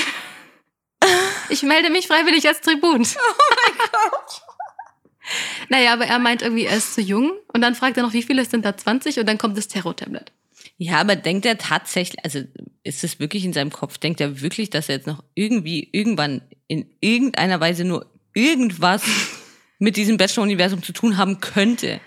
[1.50, 3.02] Ich melde mich freiwillig als Tribun.
[3.02, 4.40] Oh mein Gott.
[5.68, 7.32] Naja, aber er meint irgendwie, er ist zu jung.
[7.52, 8.74] Und dann fragt er noch, wie viele sind da?
[8.74, 9.18] 20?
[9.20, 10.32] Und dann kommt das Terror-Tablet.
[10.76, 12.40] Ja, aber denkt er tatsächlich, also
[12.82, 16.42] ist es wirklich in seinem Kopf, denkt er wirklich, dass er jetzt noch irgendwie, irgendwann
[16.66, 19.02] in irgendeiner Weise nur irgendwas
[19.78, 22.00] mit diesem Bachelor-Universum zu tun haben könnte?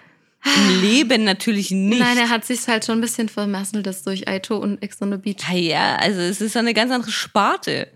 [0.46, 2.00] Im Leben natürlich nicht.
[2.00, 5.12] Nein, er hat sich halt schon ein bisschen vermasselt, das durch Aito und Ex on
[5.12, 5.44] the Beach.
[5.50, 7.88] Ah ja, also es ist eine ganz andere Sparte.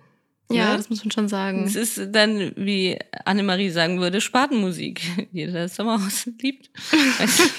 [0.51, 0.77] Ja, Ne?
[0.77, 1.63] das muss man schon sagen.
[1.63, 5.01] Es ist dann, wie Annemarie sagen würde, Spatenmusik.
[5.31, 6.69] Jeder, der das Sommerhaus liebt.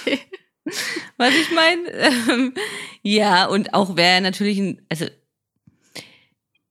[0.05, 0.18] Du,
[1.16, 1.88] was ich meine?
[1.90, 2.55] Ähm,
[3.03, 5.07] ja, und auch wer natürlich, ein, also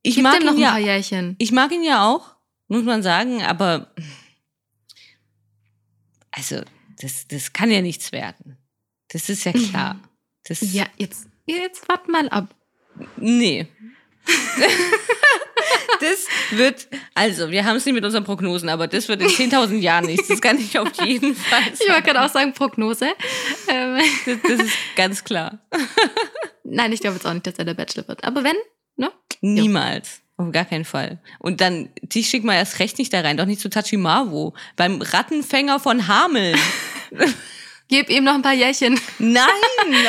[0.04, 1.36] ich Gib mag noch ihn ein ja, paar Jährchen.
[1.38, 2.36] ich mag ihn ja auch,
[2.67, 3.93] muss man sagen, aber
[6.32, 6.62] also
[7.01, 8.58] das, das kann ja nichts werden.
[9.10, 9.99] Das ist ja klar.
[10.45, 12.56] Das, Ja, jetzt, jetzt wart mal ab.
[13.15, 13.67] Nee.
[15.99, 19.77] Das wird, also, wir haben es nicht mit unseren Prognosen, aber das wird in 10.000
[19.79, 20.27] Jahren nichts.
[20.27, 22.03] Das kann ich auf jeden Fall Ich wollte sagen.
[22.05, 23.10] gerade auch sagen, Prognose.
[23.67, 25.60] Ähm, Das, das ist ganz klar.
[26.63, 28.23] nein, ich glaube jetzt auch nicht, dass er der Bachelor wird.
[28.23, 28.55] Aber wenn,
[28.95, 29.12] ne?
[29.41, 30.21] Niemals.
[30.38, 31.19] Auf gar keinen Fall.
[31.38, 34.53] Und dann, dich schick mal erst recht nicht da rein, doch nicht zu Tachimawo.
[34.75, 36.57] Beim Rattenfänger von Hameln.
[37.91, 38.97] Gib ihm noch ein paar Jährchen.
[39.19, 39.43] Nein,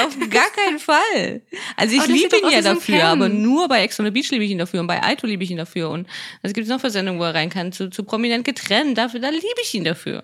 [0.06, 1.42] auf gar keinen Fall.
[1.76, 3.04] Also ich sieht liebe ihn ja dafür, Ken.
[3.06, 5.42] aber nur bei Ex on the Beach liebe ich ihn dafür und bei Aito liebe
[5.42, 6.06] ich ihn dafür und
[6.42, 7.72] was gibt es noch für Sendungen, wo er rein kann?
[7.72, 10.22] Zu, zu prominent getrennt, dafür, da liebe ich ihn dafür.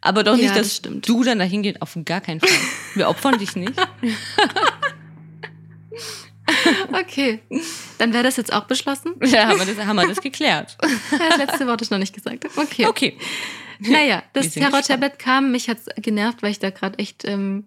[0.00, 1.08] Aber doch Ja, nicht, dass das stimmt.
[1.08, 2.50] du dann dahin gehst, auf gar keinen Fall.
[2.94, 3.72] Wir opfern dich nicht.
[6.92, 7.40] Okay.
[7.98, 9.14] Dann wäre das jetzt auch beschlossen.
[9.24, 10.76] Ja, haben wir das, haben wir das geklärt.
[11.10, 12.44] Das letzte Wort ist noch nicht gesagt.
[12.56, 12.86] Okay.
[12.86, 13.16] Okay.
[13.88, 15.52] Naja, das Terror-Tablet kam.
[15.52, 17.64] Mich hat's genervt, weil ich da gerade echt, ähm,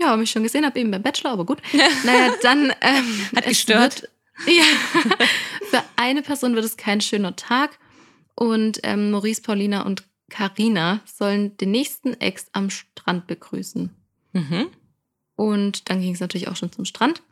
[0.00, 1.62] ja, mich schon gesehen habe, eben beim Bachelor, aber gut.
[2.04, 2.72] Naja, dann.
[2.80, 4.02] Ähm, Hat es gestört.
[4.02, 4.64] Wird, ja.
[5.70, 7.78] Für eine Person wird es kein schöner Tag.
[8.34, 13.94] Und ähm, Maurice, Paulina und Karina sollen den nächsten Ex am Strand begrüßen.
[14.32, 14.66] Mhm.
[15.36, 17.22] Und dann ging es natürlich auch schon zum Strand.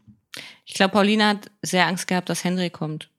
[0.65, 3.11] Ich glaube, Paulina hat sehr Angst gehabt, dass Henry kommt.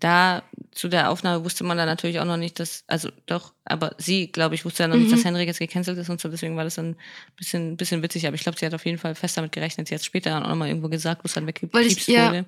[0.00, 3.94] Da zu der Aufnahme wusste man dann natürlich auch noch nicht, dass, also doch, aber
[3.98, 5.10] sie, glaube ich, wusste ja noch nicht, Mhm.
[5.12, 6.96] dass Henry jetzt gecancelt ist und so, deswegen war das dann ein
[7.36, 8.26] bisschen, bisschen witzig.
[8.26, 9.88] Aber ich glaube, sie hat auf jeden Fall fest damit gerechnet.
[9.88, 12.06] Sie hat später dann auch noch mal irgendwo gesagt, wo es dann weggepiepst Weil ich-
[12.06, 12.28] ja.
[12.28, 12.46] wurde.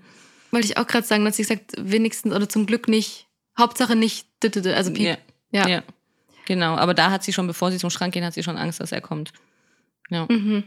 [0.51, 3.27] Wollte ich auch gerade sagen, dass sie gesagt, wenigstens oder zum Glück nicht,
[3.59, 5.07] Hauptsache nicht, also Piep.
[5.07, 5.17] Ja,
[5.51, 5.69] Ja.
[5.69, 5.83] ja.
[6.47, 8.81] Genau, aber da hat sie schon, bevor sie zum Schrank gehen, hat sie schon Angst,
[8.81, 9.33] dass er kommt.
[10.11, 10.27] Ja.
[10.29, 10.65] Mhm.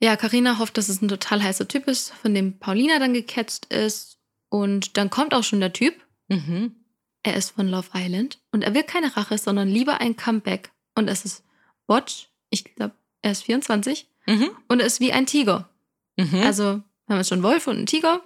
[0.00, 3.66] Ja, Karina hofft, dass es ein total heißer Typ ist, von dem Paulina dann gecatcht
[3.66, 4.18] ist.
[4.50, 5.94] Und dann kommt auch schon der Typ.
[6.34, 6.74] Mhm.
[7.22, 10.70] Er ist von Love Island und er will keine Rache, sondern lieber ein Comeback.
[10.94, 11.42] Und es ist
[11.86, 12.28] Watch.
[12.50, 14.50] Ich glaube, er ist 24 Mhm.
[14.68, 15.68] und er ist wie ein Tiger.
[16.16, 16.42] Mhm.
[16.44, 18.20] Also haben wir jetzt schon einen Wolf und einen Tiger.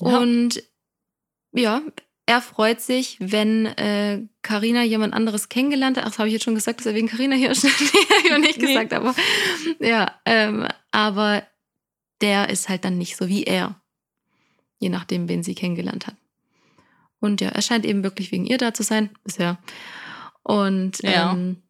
[0.00, 0.18] Ja.
[0.18, 0.62] Und
[1.52, 1.82] ja,
[2.26, 6.04] er freut sich, wenn äh, Carina jemand anderes kennengelernt hat.
[6.04, 7.72] Ach, das habe ich jetzt schon gesagt, dass er wegen Carina hier steht.
[7.80, 8.66] nee, habe ich noch nicht Nee.
[8.68, 9.14] gesagt, aber
[9.80, 11.42] ja, ähm, aber
[12.20, 13.80] der ist halt dann nicht so wie er.
[14.78, 16.14] Je nachdem, wen sie kennengelernt hat.
[17.20, 19.58] Und ja, er scheint eben wirklich wegen ihr da zu sein, bisher.
[20.42, 21.32] Und Ja.
[21.32, 21.62] ähm,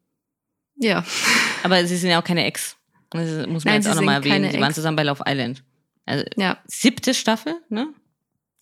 [0.75, 1.03] ja.
[1.63, 2.77] aber sie sind ja auch keine Ex.
[3.09, 4.51] Das muss man Nein, jetzt auch nochmal erwähnen.
[4.51, 5.63] Sie waren zusammen bei Love Island.
[6.05, 7.93] Also ja, siebte Staffel, ne?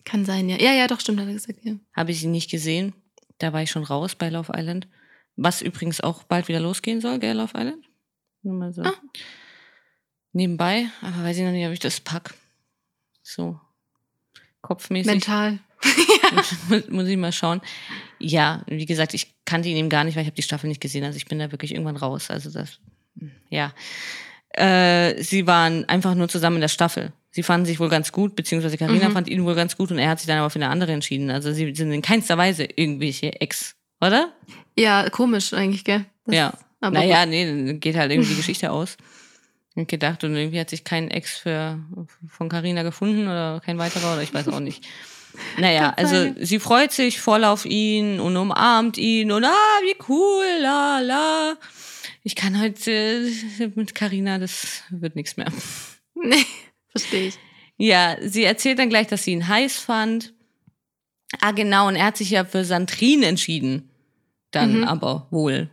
[0.04, 0.56] kann sein, ja.
[0.58, 1.74] Ja, ja, doch, stimmt, hat er gesagt, ja.
[1.94, 2.94] Habe ich sie nicht gesehen.
[3.38, 4.88] Da war ich schon raus bei Love Island.
[5.36, 7.84] Was übrigens auch bald wieder losgehen soll, gell, Love Island?
[8.42, 8.82] Nur mal so.
[8.82, 8.94] Ah.
[10.32, 12.34] Nebenbei, aber weiß ich noch nicht, ob ich das pack.
[13.22, 13.60] So.
[14.62, 15.12] Kopfmäßig.
[15.12, 15.58] Mental.
[16.68, 17.60] Muss- Muss ich mal schauen.
[18.18, 20.80] Ja, wie gesagt, ich kannte ihn eben gar nicht, weil ich habe die Staffel nicht
[20.80, 21.04] gesehen.
[21.04, 22.30] Also ich bin da wirklich irgendwann raus.
[22.30, 22.78] Also das,
[23.48, 23.72] ja.
[24.52, 27.12] Äh, sie waren einfach nur zusammen in der Staffel.
[27.30, 29.12] Sie fanden sich wohl ganz gut, beziehungsweise Karina Mhm.
[29.12, 31.30] fand ihn wohl ganz gut und er hat sich dann aber für eine andere entschieden.
[31.30, 34.32] Also sie sind in keinster Weise irgendwelche Ex, oder?
[34.76, 36.04] Ja, komisch eigentlich, gell?
[36.26, 36.52] Das- ja.
[36.80, 38.96] Aber naja, nee, dann geht halt irgendwie die Geschichte aus.
[39.76, 41.78] Und gedacht, und irgendwie hat sich kein Ex für,
[42.26, 44.84] von Carina gefunden oder kein weiterer oder ich weiß auch nicht.
[45.58, 50.44] Naja, also sie freut sich voll auf ihn und umarmt ihn und ah, wie cool,
[50.60, 51.56] la la.
[52.22, 55.50] Ich kann heute äh, mit Carina, das wird nichts mehr.
[56.14, 56.44] Nee,
[56.88, 57.38] verstehe ich.
[57.78, 60.34] Ja, sie erzählt dann gleich, dass sie ihn heiß fand.
[61.40, 63.88] Ah, genau, und er hat sich ja für Sandrine entschieden.
[64.50, 64.84] Dann Mhm.
[64.84, 65.70] aber wohl.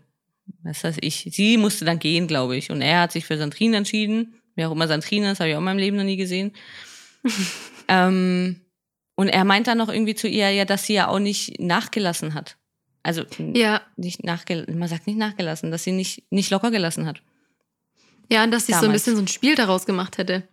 [0.64, 1.28] Was weiß ich.
[1.32, 2.70] Sie musste dann gehen, glaube ich.
[2.72, 4.36] Und er hat sich für Sandrine entschieden.
[4.56, 6.54] Wer auch immer Sandrine ist, habe ich auch in meinem Leben noch nie gesehen.
[7.88, 8.62] ähm,
[9.18, 12.34] und er meint dann noch irgendwie zu ihr, ja, dass sie ja auch nicht nachgelassen
[12.34, 12.56] hat.
[13.04, 17.22] Also Ja, nicht nachgelassen, man sagt nicht nachgelassen, dass sie nicht, nicht locker gelassen hat.
[18.32, 19.02] ja, und dass sie so ein Damals.
[19.04, 20.48] bisschen so ein Spiel daraus gemacht hätte.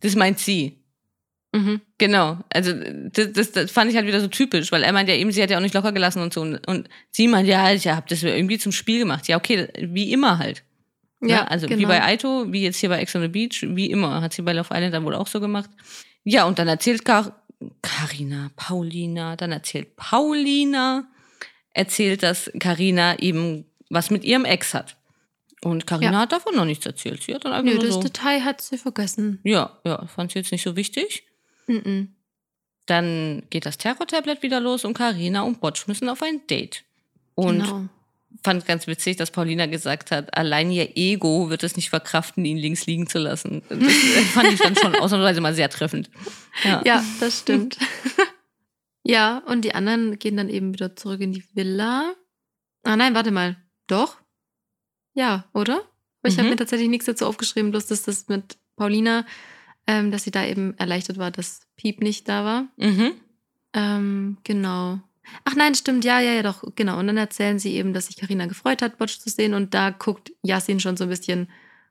[0.00, 0.82] Das meint sie.
[1.52, 1.80] Mhm.
[1.98, 5.14] Genau, also das, das, das fand ich halt wieder so typisch, weil er meint ja
[5.14, 6.42] eben, sie hat ja auch nicht locker gelassen und so.
[6.42, 9.26] Und, und sie meint, ja, ich hab das irgendwie zum Spiel gemacht.
[9.28, 10.64] Ja, okay, wie immer halt.
[11.20, 11.30] Ne?
[11.30, 11.88] Ja, also wie genau.
[11.88, 14.20] bei Aito, wie jetzt hier bei Ex on the Beach, wie immer.
[14.20, 15.70] Hat sie bei Love Island dann wohl auch so gemacht.
[16.24, 17.42] Ja, und dann erzählt Kar
[17.80, 21.06] Carina, Paulina, dann erzählt Paulina,
[21.72, 24.96] erzählt, dass Carina eben was mit ihrem Ex hat.
[25.62, 26.18] Und Carina Ja.
[26.20, 27.22] hat davon noch nichts erzählt.
[27.22, 29.40] Sie hat dann einfach Nö, nur das so, Detail hat sie vergessen.
[29.42, 31.24] ja, ja, fand sie jetzt nicht so wichtig.
[31.66, 32.14] Mhm.
[32.84, 36.84] Dann geht das Terror-Tablet wieder los und Karina und Botsch müssen auf ein Date.
[37.34, 37.88] Und genau.
[38.42, 42.56] Fand ganz witzig, dass Paulina gesagt hat, allein ihr Ego wird es nicht verkraften, ihn
[42.56, 43.62] links liegen zu lassen.
[43.68, 43.82] Das äh,
[44.32, 46.10] fand ich dann schon ausnahmsweise mal sehr treffend.
[46.64, 46.82] Ja.
[46.84, 47.78] Ja, das stimmt.
[49.02, 52.14] ja, und die anderen gehen dann eben wieder zurück in die Villa.
[52.84, 53.56] Ah nein, warte mal.
[53.86, 54.16] Doch?
[55.14, 55.76] Ja, oder?
[56.22, 56.50] Aber ich habe Mhm.
[56.50, 59.24] mir tatsächlich nichts dazu aufgeschrieben, bloß dass das mit Paulina,
[59.86, 62.68] ähm, dass sie da eben erleichtert war, dass Piep nicht da war.
[62.76, 63.12] Mhm.
[63.72, 65.00] Ähm, genau.
[65.44, 66.98] Ach nein, stimmt, ja, ja, ja, doch, genau.
[66.98, 69.54] Und dann erzählen sie eben, dass sich Karina gefreut hat, Botsch zu sehen.
[69.54, 71.48] Und da guckt Yasin schon so ein bisschen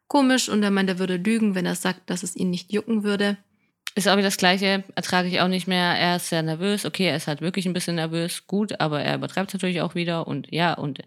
[0.07, 3.03] komisch und er meint, er würde lügen, wenn er sagt, dass es ihn nicht jucken
[3.03, 3.37] würde.
[3.95, 5.95] Ist aber das Gleiche, ertrage ich auch nicht mehr.
[5.97, 6.85] Er ist sehr nervös.
[6.85, 8.45] Okay, er ist halt wirklich ein bisschen nervös.
[8.45, 10.27] Gut, aber er übertreibt es natürlich auch wieder.
[10.27, 10.99] Und ja, und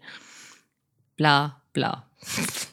[1.15, 2.09] bla, bla.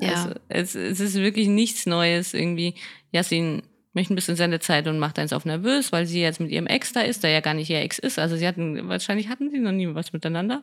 [0.00, 0.14] Ja.
[0.14, 2.74] Also, es, es ist wirklich nichts Neues irgendwie.
[3.10, 6.66] Yassin möchte ein bisschen Sendezeit und macht eins auf nervös, weil sie jetzt mit ihrem
[6.66, 8.18] Ex da ist, der ja gar nicht ihr Ex ist.
[8.18, 10.62] Also sie hatten, wahrscheinlich hatten sie noch nie was miteinander.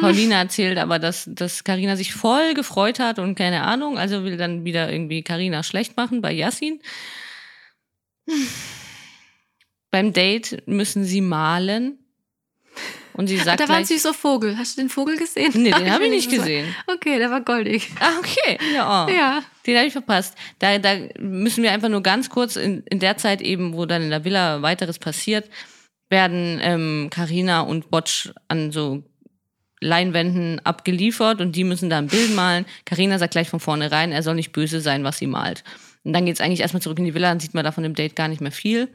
[0.00, 4.36] Paulina erzählt aber, dass, dass Carina sich voll gefreut hat und keine Ahnung, also will
[4.36, 6.80] dann wieder irgendwie Carina schlecht machen bei Yassin.
[9.90, 12.01] beim Date müssen sie malen.
[13.14, 14.56] Und sie sagt da war ein süßer Vogel.
[14.56, 15.52] Hast du den Vogel gesehen?
[15.54, 16.74] Nee, den habe ich nicht gesehen.
[16.86, 17.90] Okay, der war goldig.
[18.00, 18.58] Ah, okay.
[18.74, 19.10] Ja, oh.
[19.10, 19.42] Ja.
[19.66, 20.34] Den habe ich verpasst.
[20.58, 24.02] Da, da müssen wir einfach nur ganz kurz in, in der Zeit eben, wo dann
[24.02, 25.48] in der Villa weiteres passiert,
[26.08, 29.02] werden ähm, Carina und Botsch an so
[29.80, 32.64] Leinwänden abgeliefert und die müssen da ein Bild malen.
[32.84, 35.64] Carina sagt gleich von vornherein, er soll nicht böse sein, was sie malt.
[36.04, 37.94] Und dann geht's eigentlich erstmal zurück in die Villa, dann sieht man da von dem
[37.94, 38.88] Date gar nicht mehr viel.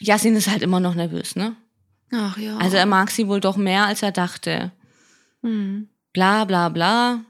[0.00, 1.54] Yasin ist halt immer noch nervös, ne?
[2.12, 2.56] Ach ja.
[2.58, 4.70] Also er mag sie wohl doch mehr, als er dachte.
[5.42, 5.88] Hm.
[6.12, 7.20] Bla bla bla.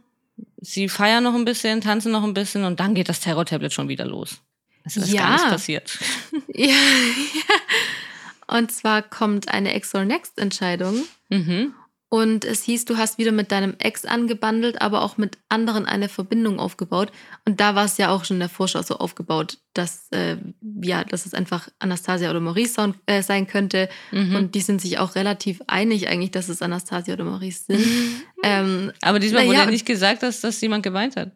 [0.60, 3.88] Sie feiern noch ein bisschen, tanzen noch ein bisschen und dann geht das Terror-Tablet schon
[3.88, 4.40] wieder los.
[4.84, 5.22] Es ist Ja.
[5.22, 5.98] gar nichts passiert.
[6.54, 8.56] Ja, ja.
[8.58, 11.04] Und zwar kommt eine Ex or Next Entscheidung.
[11.30, 11.72] Mhm.
[12.12, 16.10] Und es hieß, du hast wieder mit deinem Ex angebandelt, aber auch mit anderen eine
[16.10, 17.10] Verbindung aufgebaut.
[17.46, 20.36] Und da war es ja auch schon in der Vorschau so aufgebaut, dass, äh,
[20.82, 23.88] ja, dass es einfach Anastasia oder Maurice sein, äh, könnte.
[24.10, 24.36] Mhm.
[24.36, 27.82] Und die sind sich auch relativ einig eigentlich, dass es Anastasia oder Maurice sind.
[28.44, 31.30] ähm, Aber diesmal wurde ja, nicht gesagt, dass, dass jemand geweint hat.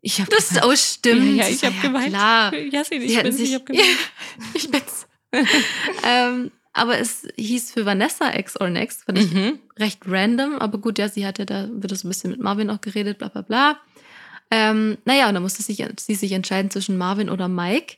[0.00, 1.36] Ich habe das auch stimmt.
[1.36, 2.08] Ja, ja, ich habe Ja, geweint.
[2.08, 2.54] Klar.
[2.54, 3.98] Jasmin, ich hätten bin's, sich, ich habe geweint.
[4.54, 5.06] ich bin's.
[6.02, 9.58] ähm, aber es hieß für Vanessa Ex or Next, fand ich Mhm.
[9.78, 12.80] recht random, aber gut, ja, sie hatte da, wird so ein bisschen mit Marvin auch
[12.80, 13.76] geredet, bla bla bla.
[14.50, 17.96] Ähm, naja, und dann musste sich, sie sich entscheiden zwischen Marvin oder Mike.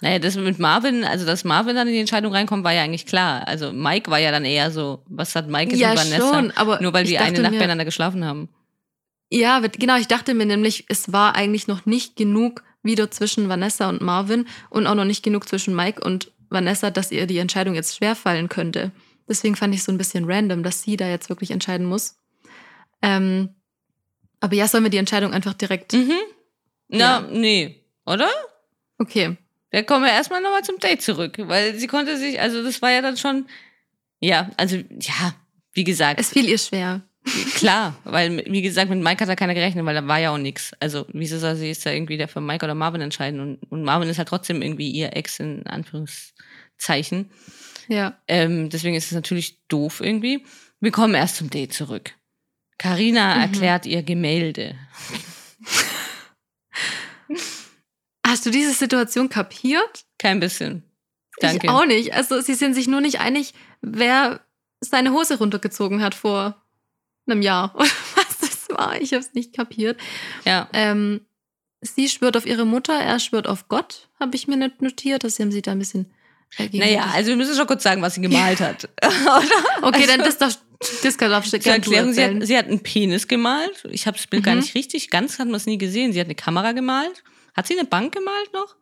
[0.00, 3.06] Naja, das mit Marvin, also dass Marvin dann in die Entscheidung reinkommt, war ja eigentlich
[3.06, 3.46] klar.
[3.46, 6.34] Also Mike war ja dann eher so, was hat Mike jetzt Ja, mit Vanessa?
[6.34, 8.48] schon, aber Nur weil die eine Nacht mir- miteinander geschlafen haben.
[9.30, 13.88] Ja, genau, ich dachte mir nämlich, es war eigentlich noch nicht genug wieder zwischen Vanessa
[13.88, 17.74] und Marvin und auch noch nicht genug zwischen Mike und Vanessa, dass ihr die Entscheidung
[17.74, 18.92] jetzt schwerfallen könnte.
[19.28, 22.16] Deswegen fand ich so ein bisschen random, dass sie da jetzt wirklich entscheiden muss.
[23.02, 23.54] Ähm,
[24.40, 25.92] aber ja, sollen wir die Entscheidung einfach direkt.
[25.94, 26.12] Mhm.
[26.88, 27.20] Na, Ja.
[27.30, 28.28] nee, oder?
[28.98, 29.36] Okay.
[29.70, 32.90] Da kommen wir erstmal nochmal zum Date zurück, weil sie konnte sich, also das war
[32.92, 33.46] ja dann schon,
[34.20, 35.34] ja, also ja,
[35.72, 37.02] wie gesagt, Es fiel ihr schwer.
[37.54, 40.38] Klar, weil wie gesagt, mit Mike hat da keiner gerechnet, weil da war ja auch
[40.38, 40.72] nichts.
[40.80, 43.82] Also wieso soll sie jetzt da irgendwie der für Mike oder Marvin entscheiden und, und
[43.82, 47.30] Marvin ist halt trotzdem irgendwie ihr Ex in Anführungszeichen.
[47.88, 48.18] Ja.
[48.28, 50.44] Ähm, deswegen ist es natürlich doof irgendwie.
[50.80, 52.12] Wir kommen erst zum Date zurück.
[52.78, 53.40] Carina Mhm.
[53.42, 54.74] erklärt ihr Gemälde.
[58.26, 60.04] Hast du diese Situation kapiert?
[60.18, 60.82] Kein bisschen.
[61.40, 61.66] Danke.
[61.66, 62.14] Ich auch nicht.
[62.14, 64.40] Also sie sind sich nur nicht einig, wer
[64.80, 66.63] seine Hose runtergezogen hat vor
[67.26, 67.74] einem Jahr.
[67.74, 67.84] Oder
[68.16, 69.00] was das war.
[69.00, 69.98] Ich habe es nicht kapiert.
[70.44, 70.68] Ja.
[70.72, 71.20] Ähm,
[71.80, 75.24] sie schwört auf ihre Mutter, er schwört auf Gott, habe ich mir nicht notiert.
[75.24, 76.12] Das haben sie da ein bisschen.
[76.58, 78.88] Äh, Naja, also wir müssen schon kurz sagen, was sie gemalt hat.
[79.82, 80.60] Okay, dann also- das, doch,
[81.02, 83.84] das kann darfst du gerne du Erklärung, sie hat, sie hat einen Penis gemalt.
[83.90, 84.60] Ich habe das Bild gar Mhm.
[84.60, 85.10] nicht richtig.
[85.10, 86.12] Ganz hat man es nie gesehen.
[86.12, 87.22] Sie hat eine Kamera gemalt.
[87.54, 88.74] Hat sie eine Bank gemalt noch?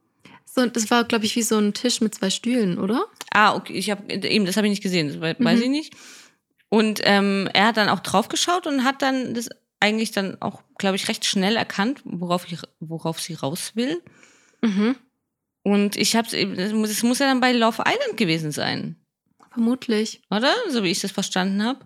[0.44, 3.06] So, das war, glaube ich, wie so ein Tisch mit zwei Stühlen, oder?
[3.32, 3.72] Ah, okay.
[3.74, 5.08] Ich habe eben, das habe ich nicht gesehen.
[5.08, 5.64] Das we- weiß Mhm.
[5.64, 5.94] ich nicht.
[6.72, 10.62] Und ähm, er hat dann auch drauf geschaut und hat dann das eigentlich dann auch,
[10.78, 14.00] glaube ich, recht schnell erkannt, worauf, ich, worauf sie raus will.
[14.62, 14.96] Mhm.
[15.64, 18.96] Und ich habe es muss, es muss ja dann bei Love Island gewesen sein.
[19.50, 20.22] Vermutlich.
[20.30, 20.50] oder?
[20.70, 21.80] So wie ich das verstanden habe.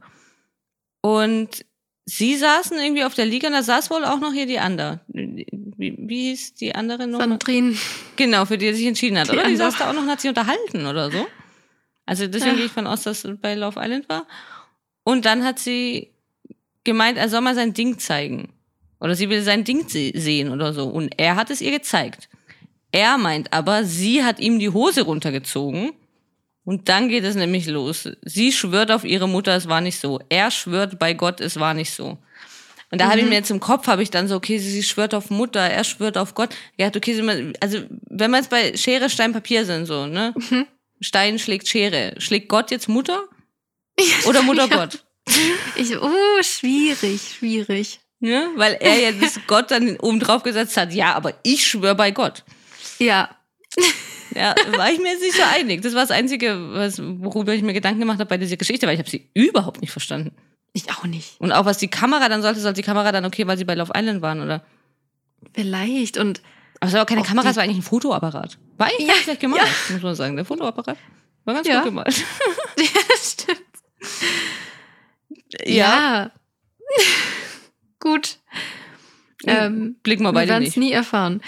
[1.00, 1.64] Und
[2.04, 5.00] sie saßen irgendwie auf der Liga und da saß wohl auch noch hier die andere.
[5.08, 7.18] Wie, wie hieß die andere noch?
[7.18, 7.74] Sandrine.
[8.14, 9.40] Genau, für die er sich entschieden hat, Die oder?
[9.42, 9.68] Die andere.
[9.72, 11.26] saß da auch noch und hat sich unterhalten oder so.
[12.06, 12.56] Also deswegen Ja.
[12.58, 14.28] gehe ich von aus, dass es bei Love Island war.
[15.08, 16.10] Und dann hat sie
[16.82, 18.52] gemeint, er soll mal sein Ding zeigen.
[18.98, 20.88] Oder sie will sein Ding se sehen oder so.
[20.88, 22.28] Und er hat es ihr gezeigt.
[22.90, 25.92] Er meint aber, sie hat ihm die Hose runtergezogen.
[26.64, 28.08] Und dann geht es nämlich los.
[28.22, 30.18] Sie schwört auf ihre Mutter, es war nicht so.
[30.28, 32.18] Er schwört bei Gott, es war nicht so.
[32.90, 33.28] Und da habe ich Mhm.
[33.30, 35.84] mir jetzt im Kopf, habe ich dann so, okay, sie, sie schwört auf Mutter, er
[35.84, 36.50] schwört auf Gott.
[36.76, 37.78] Ja, okay, sie also
[38.10, 40.34] wenn wir jetzt bei Schere, Stein, Papier sind, so, ne?
[40.36, 40.66] Mhm.
[41.00, 42.14] Stein schlägt Schere.
[42.18, 43.22] Schlägt Gott jetzt Mutter?
[44.26, 44.76] Oder Mutter Ja.
[44.76, 45.02] Gott?
[45.74, 48.00] Ich, oh, schwierig, schwierig.
[48.20, 48.48] Ne?
[48.56, 52.10] Weil er ja das Gott dann oben drauf gesetzt hat, ja, aber ich schwöre bei
[52.12, 52.44] Gott.
[52.98, 53.28] Ja,
[54.34, 55.82] Ja, war ich mir jetzt nicht so einig.
[55.82, 58.94] Das war das Einzige, was, worüber ich mir Gedanken gemacht habe bei dieser Geschichte, weil
[58.94, 60.34] ich habe sie überhaupt nicht verstanden.
[60.72, 61.40] ich auch nicht.
[61.40, 63.74] Und auch was die Kamera dann sollte, sollte die Kamera dann okay, weil sie bei
[63.74, 64.64] Love Island waren, oder?
[65.54, 66.16] Vielleicht.
[66.18, 66.42] Und
[66.80, 68.58] Aber es war auch keine Kamera, es war eigentlich ein Fotoapparat.
[68.76, 70.36] War eigentlich Ja, ganz schlecht gemalt, muss man sagen.
[70.36, 70.96] Der Fotoapparat
[71.44, 71.76] war ganz Ja.
[71.76, 72.16] gut gemalt.
[72.78, 73.62] ja, das stimmt.
[75.64, 76.30] Ja.
[78.00, 78.38] Gut.
[79.44, 80.88] Ähm, Blick mal wir beide werden es nicht.
[80.88, 81.40] nie erfahren.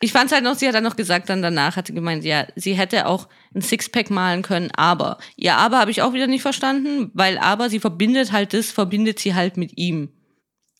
[0.00, 2.24] Ich fand es halt noch, sie hat dann noch gesagt, dann danach hat sie gemeint,
[2.24, 5.18] ja, sie hätte auch ein Sixpack malen können, aber.
[5.36, 9.18] Ihr aber habe ich auch wieder nicht verstanden, weil aber sie verbindet halt das, verbindet
[9.18, 10.10] sie halt mit ihm.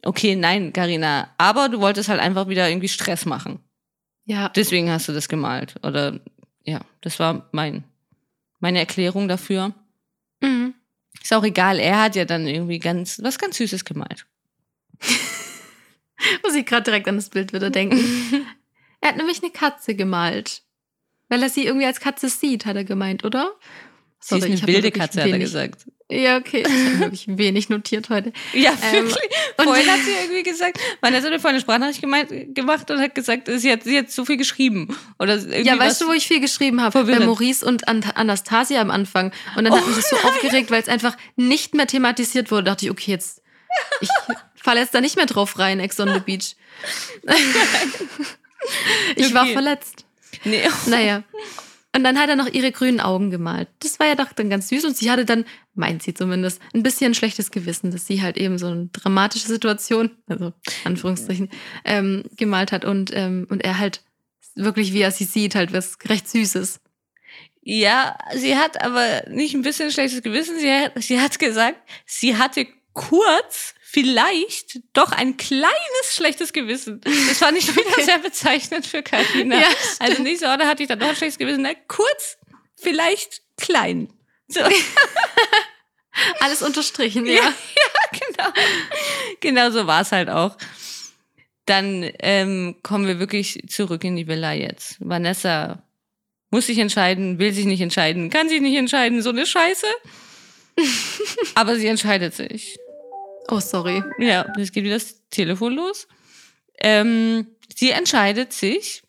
[0.03, 3.61] Okay, nein, Karina, aber du wolltest halt einfach wieder irgendwie Stress machen.
[4.25, 4.51] Ja.
[4.51, 5.77] Deswegen hast du das gemalt.
[5.83, 6.21] Oder
[6.65, 7.85] ja, das war mein
[8.59, 9.73] meine Erklärung dafür.
[10.41, 10.75] Mhm.
[11.27, 14.29] Ist auch egal, er hat ja dann irgendwie ganz, was ganz Süßes gemalt.
[16.45, 17.99] Muss ich gerade direkt an das Bild wieder denken.
[19.01, 20.63] er hat nämlich eine Katze gemalt.
[21.29, 23.51] Weil er sie irgendwie als Katze sieht, hat er gemeint, oder?
[24.21, 25.85] Sie ist Sorry, ich eine wilde Katze, hat er wenig- gesagt.
[26.09, 26.63] Ja, okay.
[26.63, 28.33] Ich habe wirklich wenig notiert heute.
[28.53, 29.17] Ja, Ähm, wirklich.
[29.59, 33.01] und- vorhin hat sie irgendwie gesagt, man hat so eine vorhin Sprachnachricht gemeint, gemacht und
[33.01, 34.97] hat gesagt, sie hat, sie hat so viel geschrieben.
[35.19, 37.05] Oder Ja, weißt du, wo ich viel geschrieben habe?
[37.05, 37.19] Bei.
[37.21, 39.33] Maurice und Ant Anastasia am Anfang.
[39.57, 42.65] Und dann hat mich das so aufgeregt, weil es einfach nicht mehr thematisiert wurde.
[42.65, 43.43] Da dachte ich, okay, jetzt,
[44.01, 44.09] ich
[44.55, 46.55] falle jetzt da nicht mehr drauf rein, Ex on the Beach.
[49.17, 49.53] ich war Okay.
[49.55, 50.05] verletzt.
[50.45, 50.63] Nee.
[50.87, 51.23] Naja.
[51.97, 53.69] Und dann hat er noch ihre grünen Augen gemalt.
[53.79, 54.85] Das war ja doch dann ganz süß.
[54.85, 58.59] Und sie hatte dann, meint sie zumindest, ein bisschen schlechtes Gewissen, dass sie halt eben
[58.59, 60.53] so eine dramatische Situation, also
[60.85, 61.49] Anführungsstrichen,
[61.87, 62.85] ähm, gemalt hat.
[62.85, 64.03] Und, ähm, und er halt
[64.55, 66.81] wirklich, wie er sie sieht, halt was recht Süßes.
[67.63, 70.59] Ja, sie hat aber nicht ein bisschen schlechtes Gewissen.
[70.59, 75.71] Sie hat, sie hat gesagt, sie hatte kurz vielleicht doch ein kleines
[76.11, 77.01] schlechtes Gewissen.
[77.03, 79.61] Das fand ich wieder sehr bezeichnend für Karina.
[79.61, 79.69] Ja,
[80.01, 81.63] also nicht so, da hatte ich dann doch ein schlechtes Gewissen.
[81.63, 82.37] Na, kurz,
[82.77, 84.13] vielleicht klein.
[84.49, 84.61] So,
[86.41, 87.35] Alles unterstrichen, Ja.
[87.35, 87.55] ja.
[88.13, 88.51] genau.
[89.41, 90.57] Genau so war es halt auch.
[91.67, 94.97] Dann ähm, kommen wir wirklich zurück in die Villa jetzt.
[94.99, 95.83] Vanessa
[96.51, 99.87] muss sich entscheiden, will sich nicht entscheiden, kann sich nicht entscheiden, so eine Scheiße.
[101.55, 102.79] Aber sie entscheidet sich.
[103.49, 104.03] Oh, sorry.
[104.19, 106.09] Ja, jetzt geht wieder das Telefon los.
[106.81, 109.03] Ähm, sie entscheidet sich,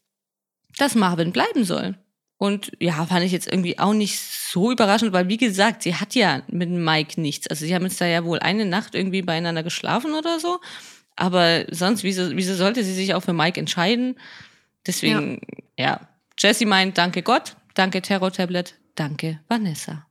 [0.77, 1.97] dass Marvin bleiben soll.
[2.39, 6.13] Und ja, fand ich jetzt irgendwie auch nicht so überraschend, weil wie gesagt, sie hat
[6.13, 7.47] ja mit Mike nichts.
[7.47, 10.59] Also sie haben jetzt da ja wohl eine Nacht irgendwie beieinander geschlafen oder so.
[11.15, 14.19] Aber sonst, wieso, wieso sollte sie sich auch für Mike entscheiden?
[14.85, 15.41] Deswegen,
[15.77, 16.07] ja.
[16.37, 20.05] Jessie meint, danke Gott, danke Terror Tablet, danke Vanessa.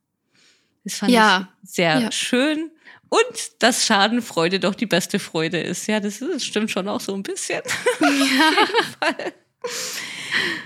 [0.82, 1.48] Das fand Ja.
[1.62, 2.10] ich sehr Ja.
[2.12, 2.70] schön.
[3.08, 5.86] Und dass Schadenfreude doch die beste Freude ist.
[5.86, 7.62] Ja, das, ist, das stimmt schon auch so ein bisschen.
[8.00, 9.14] Ja.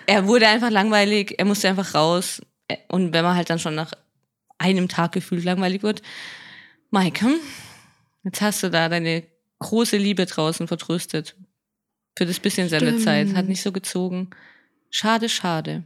[0.06, 2.42] Er wurde einfach langweilig, er musste einfach raus.
[2.88, 3.92] Und wenn man halt dann schon nach
[4.58, 6.02] einem Tag gefühlt langweilig wird,
[6.90, 7.36] Mike, hm,
[8.24, 9.24] jetzt hast du da deine
[9.60, 11.36] große Liebe draußen vertröstet.
[12.16, 13.34] Für das bisschen Sendezeit.
[13.34, 14.30] Hat nicht so gezogen.
[14.90, 15.84] Schade, schade.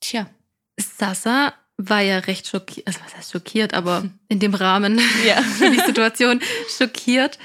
[0.00, 0.28] Tja.
[0.76, 1.54] Sasa
[1.88, 5.40] war ja recht schockiert, also was heißt schockiert, aber in dem Rahmen Ja.
[5.42, 6.40] für die Situation
[6.76, 7.38] schockiert,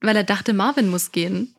[0.00, 1.54] weil er dachte, Marvin muss gehen.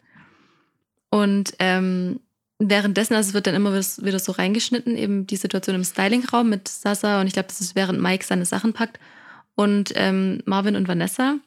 [1.09, 2.19] Und ähm,
[2.59, 6.67] währenddessen, also es wird dann immer wieder- so reingeschnitten, eben die Situation im Stylingraum mit
[6.67, 8.99] Sasa und ich glaube, das ist während Mike seine Sachen packt
[9.55, 11.37] und ähm, Marvin und Vanessa.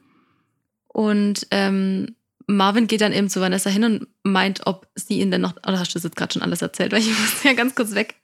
[0.89, 2.17] Und ähm,
[2.47, 5.79] Marvin geht dann eben zu Vanessa hin und meint, ob sie ihn denn noch, oder
[5.79, 8.17] hast du das jetzt gerade schon alles erzählt, weil ich muss ja ganz kurz weg.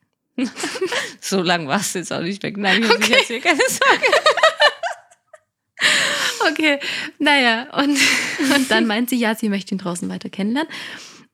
[1.20, 2.56] So lang warst du jetzt auch nicht weg.
[2.56, 4.06] Nein, ich muss nicht erzählen, keine Sorge.
[6.50, 6.78] Okay,
[7.18, 7.98] naja, und,
[8.54, 10.72] und dann meint sie, ja, sie möchte ihn draußen weiter kennenlernen.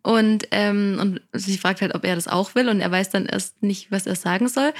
[0.02, 3.26] Und, ähm, und sie fragt halt, ob er das auch will und er weiß dann
[3.26, 4.72] erst nicht, was er sagen soll.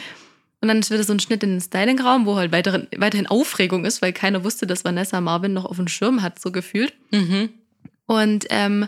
[0.60, 4.00] Und dann wird so ein Schnitt in den Stylingraum, wo halt weiterhin, weiterhin Aufregung ist,
[4.02, 6.94] weil keiner wusste, dass Vanessa Marvin noch auf dem Schirm hat, so gefühlt.
[7.10, 7.50] Mhm.
[8.06, 8.86] Und ähm,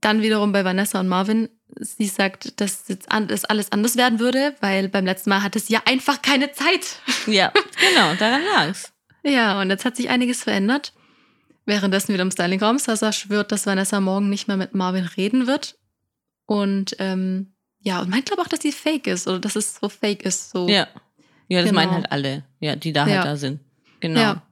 [0.00, 1.48] dann wiederum bei Vanessa und Marvin,
[1.80, 5.58] sie sagt, dass jetzt an, dass alles anders werden würde, weil beim letzten Mal hatte
[5.58, 6.98] sie ja einfach keine Zeit.
[7.26, 7.52] Ja,
[7.90, 8.92] genau, daran lag's.
[9.22, 10.92] Ja, und jetzt hat sich einiges verändert.
[11.66, 12.78] Währenddessen wieder im Stylingraum.
[12.78, 15.78] Sasa schwört, dass Vanessa morgen nicht mehr mit Marvin reden wird.
[16.46, 19.88] Und ähm, ja, und meint, glaube auch, dass sie fake ist oder dass es so
[19.88, 20.50] fake ist.
[20.50, 20.68] So.
[20.68, 20.86] Ja.
[21.48, 21.80] Ja, das Genau.
[21.80, 23.16] meinen halt alle, ja, die da Ja.
[23.16, 23.60] halt da sind.
[24.00, 24.20] Genau.
[24.20, 24.42] Ja.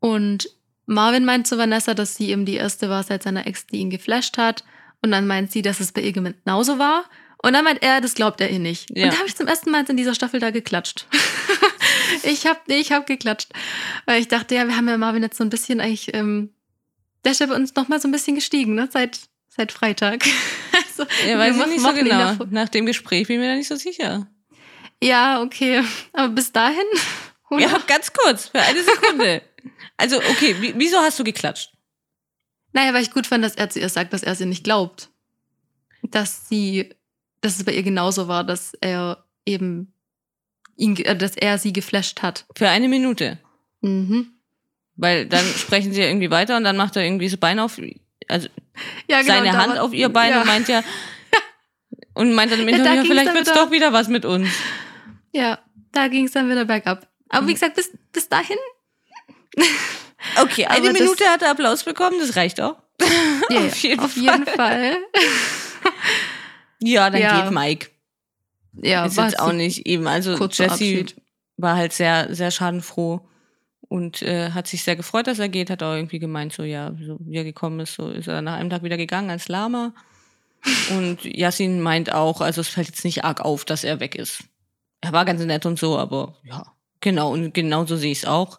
[0.00, 0.48] Und
[0.86, 3.90] Marvin meint zu Vanessa, dass sie eben die erste war seit seiner Ex, die ihn
[3.90, 4.64] geflasht hat.
[5.02, 7.04] Und dann meint sie, dass es bei ihr genauso war.
[7.42, 8.88] Und dann meint er, das glaubt er ihr nicht.
[8.96, 9.04] Ja.
[9.04, 11.06] Und da habe ich zum ersten Mal in dieser Staffel da geklatscht.
[12.22, 13.48] ich habe nee, ich hab geklatscht.
[14.06, 16.54] Weil ich dachte, ja, wir haben ja Marvin jetzt so ein bisschen eigentlich, ähm,
[17.24, 18.88] der ist ja bei uns noch mal so ein bisschen gestiegen, ne?
[18.92, 20.24] Seit, seit Freitag.
[20.72, 22.36] also, Ja, weiß ich nicht so genau.
[22.50, 24.28] Nach dem Gespräch bin ich mir da nicht so sicher.
[25.02, 25.82] Ja, okay.
[26.12, 26.84] Aber bis dahin?
[27.50, 27.62] oder?
[27.62, 29.42] Ja, ganz kurz, für eine Sekunde.
[29.96, 31.72] Also, okay, wie, wieso hast du geklatscht?
[32.72, 35.10] Naja, weil ich gut fand, dass er zu ihr sagt, dass er sie nicht glaubt.
[36.02, 36.90] Dass sie,
[37.40, 39.92] dass es bei ihr genauso war, dass er eben
[40.76, 42.46] ihn, äh, dass er sie geflasht hat.
[42.56, 43.38] Für eine Minute.
[43.82, 44.32] Mhm.
[44.96, 47.78] Weil dann sprechen sie ja irgendwie weiter und dann macht er irgendwie so Bein auf,
[48.28, 48.48] also
[49.08, 50.40] Ja, seine und da Hand auf ihr Bein ja.
[50.40, 50.82] und meint ja,
[52.14, 54.48] und meint dann im Ja, Interview, ging's vielleicht wird's wieder- doch wieder was mit uns.
[55.32, 55.58] Ja,
[55.92, 57.06] da ging es dann wieder bergab.
[57.28, 57.48] Aber Mhm.
[57.48, 58.56] wie gesagt, bis, bis dahin.
[60.40, 62.76] Okay, eine Aber Minute hat er Applaus bekommen, das reicht auch.
[63.50, 64.22] Ja, Auf jeden auf Fall.
[64.22, 64.96] jeden Fall.
[66.80, 67.42] Ja, dann Ja.
[67.42, 67.88] geht Mike.
[68.74, 70.06] Ja, ist jetzt auch nicht eben.
[70.06, 71.16] Also Jessie Abschied.
[71.56, 73.20] war halt sehr, sehr schadenfroh
[73.88, 76.92] und äh, hat sich sehr gefreut, dass er geht, hat auch irgendwie gemeint, so ja,
[77.04, 79.92] so wie er gekommen ist, so ist er nach einem Tag wieder gegangen als Lama.
[80.96, 84.44] Und Yassin meint auch, also es fällt jetzt nicht arg auf, dass er weg ist.
[85.00, 86.64] Er war ganz nett und so, aber ja,
[87.00, 88.58] genau, und genau so sehe ich es auch.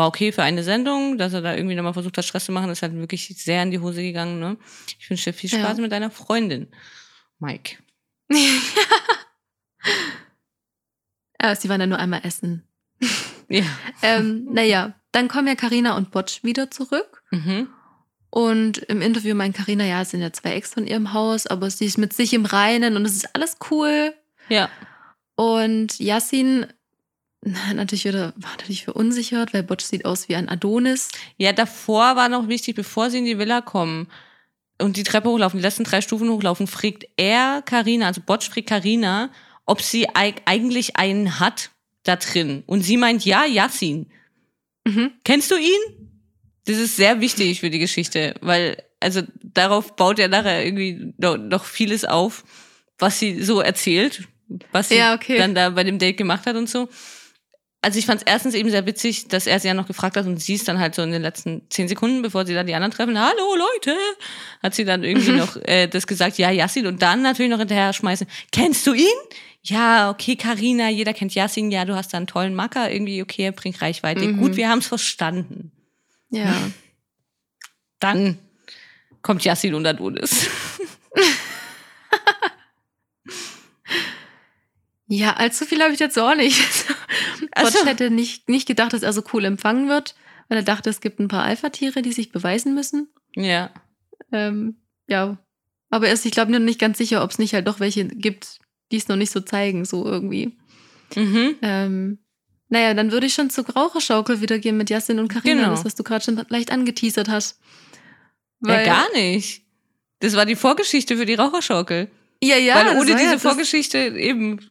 [0.00, 2.70] War okay für eine Sendung, dass er da irgendwie nochmal versucht hat, Stress zu machen,
[2.70, 4.40] ist halt wirklich sehr in die Hose gegangen.
[4.40, 4.56] Ne?
[4.98, 5.82] Ich wünsche dir viel Spaß Ja.
[5.82, 6.68] mit deiner Freundin,
[7.38, 7.76] Mike.
[11.42, 12.66] Ja, sie waren ja nur einmal essen.
[13.52, 13.64] Ja.
[14.02, 17.22] Ähm, naja, dann kommen ja Karina und Botsch wieder zurück.
[17.32, 17.68] Mhm.
[18.30, 21.68] Und im Interview meint Karina, ja, es sind ja zwei Ex von ihrem Haus, aber
[21.68, 24.14] sie ist mit sich im Reinen und es ist alles cool.
[24.48, 24.70] Ja.
[25.34, 26.66] Und Yassin
[27.74, 31.08] natürlich wieder, war natürlich verunsichert, weil Botsch sieht aus wie ein Adonis.
[31.38, 34.08] Ja, davor war noch wichtig, bevor sie in die Villa kommen
[34.80, 38.68] und die Treppe hochlaufen, die letzten drei Stufen hochlaufen, fragt er Karina, also Botsch fragt
[38.68, 39.30] Karina,
[39.66, 41.70] ob sie eig- eigentlich einen hat
[42.02, 42.62] da drin.
[42.66, 44.06] Und sie meint, ja, Yassin.
[44.86, 45.12] Mhm.
[45.24, 46.10] Kennst du ihn?
[46.64, 51.36] Das ist sehr wichtig für die Geschichte, weil, also darauf baut er nachher irgendwie noch,
[51.36, 52.44] noch vieles auf,
[52.98, 54.28] was sie so erzählt,
[54.72, 55.36] was sie Ja, okay.
[55.38, 56.88] dann da bei dem Date gemacht hat und so.
[57.82, 60.26] Also ich fand es erstens eben sehr witzig, dass er sie ja noch gefragt hat
[60.26, 62.74] und sie ist dann halt so in den letzten zehn Sekunden, bevor sie dann die
[62.74, 63.96] anderen treffen, hallo Leute,
[64.62, 67.94] hat sie dann irgendwie noch äh, das gesagt, ja, Yassin und dann natürlich noch hinterher
[67.94, 69.06] schmeißen, kennst du ihn?
[69.62, 73.44] Ja, okay, Karina, jeder kennt Yassin, ja, du hast da einen tollen Macker, irgendwie, okay,
[73.44, 74.26] er bringt Reichweite.
[74.26, 74.38] Mhm.
[74.38, 75.72] Gut, wir haben es verstanden.
[76.30, 76.54] Ja.
[77.98, 78.38] Dann
[79.22, 80.48] kommt Yassin und Adonis.
[85.12, 86.56] Ja, allzu viel habe ich jetzt auch nicht.
[87.56, 87.84] Ach Botsch so.
[87.84, 90.14] hätte nicht, nicht gedacht, dass er so cool empfangen wird,
[90.48, 93.08] weil er dachte, es gibt ein paar Alpha-Tiere, die sich beweisen müssen.
[93.34, 93.70] Ja.
[94.30, 94.76] Ähm,
[95.08, 95.36] ja.
[95.90, 98.06] Aber er ist, ich glaube, noch nicht ganz sicher, ob es nicht halt doch welche
[98.06, 98.60] gibt,
[98.92, 100.56] die es noch nicht so zeigen, so irgendwie.
[101.16, 101.56] Mhm.
[101.60, 102.18] Ähm,
[102.68, 105.70] naja, dann würde ich schon zur Raucherschaukel wieder gehen mit Justin und Karina, Genau.
[105.70, 107.58] das, was du gerade schon leicht angeteasert hast.
[108.64, 109.64] ja, gar nicht.
[110.20, 112.08] Das war die Vorgeschichte für die Raucherschaukel.
[112.40, 112.76] Ja, ja.
[112.76, 114.69] Weil ohne diese Vorgeschichte eben,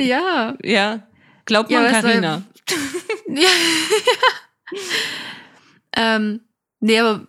[0.00, 0.56] Ja.
[0.62, 1.06] ja,
[1.44, 2.42] glaubt Ja, man Carina.
[3.26, 3.48] Ja.
[5.96, 6.40] ähm,
[6.80, 7.26] nee, aber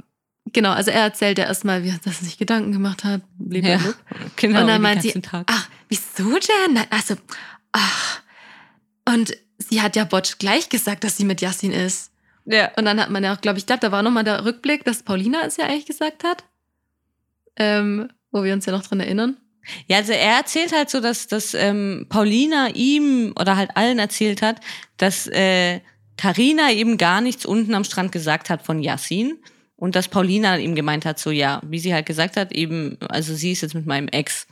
[0.54, 3.22] genau, also er erzählt ja erstmal, wie dass er sich Gedanken gemacht hat.
[3.40, 3.94] Ja, blablabla.
[4.36, 4.62] genau.
[4.62, 5.46] Und dann meint sie, Tag.
[5.50, 6.84] ach, wieso denn?
[6.90, 7.16] Also,
[7.72, 8.22] ach.
[9.08, 12.12] Und sie hat ja Botsch gleich gesagt, dass sie mit Yassin ist.
[12.46, 12.72] Ja.
[12.78, 15.44] Und dann hat man ja auch, glaube ich, da war nochmal der Rückblick, dass Paulina
[15.46, 16.44] es ja eigentlich gesagt hat.
[17.58, 19.38] Ähm, wo wir uns ja noch dran erinnern.
[19.88, 24.42] Ja, also er erzählt halt so, dass, dass ähm, Paulina ihm oder halt allen erzählt
[24.42, 24.60] hat,
[24.98, 25.82] dass äh,
[26.18, 29.38] Carina eben gar nichts unten am Strand gesagt hat von Yassin
[29.76, 33.34] und dass Paulina ihm gemeint hat, so ja, wie sie halt gesagt hat, eben, also
[33.34, 34.48] sie ist jetzt mit meinem Ex.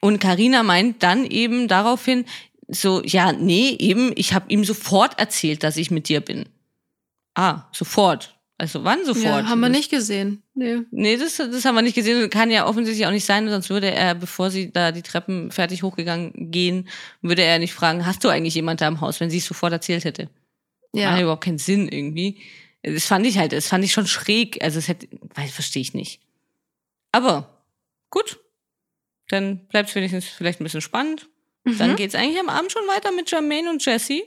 [0.00, 2.24] Und Carina meint dann eben daraufhin
[2.68, 6.46] so, ja, nee, eben, ich habe ihm sofort erzählt, dass ich mit dir bin.
[7.34, 8.38] Ah, sofort.
[8.58, 9.44] Also wann sofort?
[9.44, 10.41] Ja, haben wir nicht gesehen.
[10.54, 10.80] Nee.
[10.90, 12.28] Nee, das, das haben wir nicht gesehen.
[12.28, 15.82] Kann ja offensichtlich auch nicht sein, sonst würde er, bevor sie da die Treppen fertig
[15.82, 16.88] hochgegangen gehen,
[17.22, 19.72] würde er nicht fragen, hast du eigentlich jemand da im Haus, wenn sie es sofort
[19.72, 20.28] erzählt hätte.
[20.92, 21.08] Ja.
[21.10, 22.40] Macht ja überhaupt keinen Sinn irgendwie.
[22.82, 24.62] Das fand ich halt, das fand ich schon schräg.
[24.62, 25.08] Also es hätte,
[25.50, 26.20] verstehe ich nicht.
[27.12, 27.62] Aber
[28.10, 28.38] gut.
[29.28, 31.28] Dann bleibt es wenigstens vielleicht ein bisschen spannend.
[31.64, 31.96] Dann Mhm.
[31.96, 34.24] geht's eigentlich am Abend schon weiter mit Jermaine und Jessie.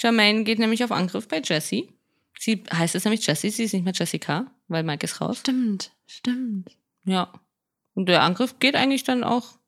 [0.00, 1.90] Jermaine geht nämlich auf Angriff bei Jessie.
[2.38, 5.40] Sie heißt es nämlich Jessie, sie ist nicht mehr Jessica, weil Mike ist raus.
[5.40, 6.70] Stimmt, stimmt.
[7.04, 7.32] Ja.
[7.94, 9.58] Und der Angriff geht eigentlich dann auch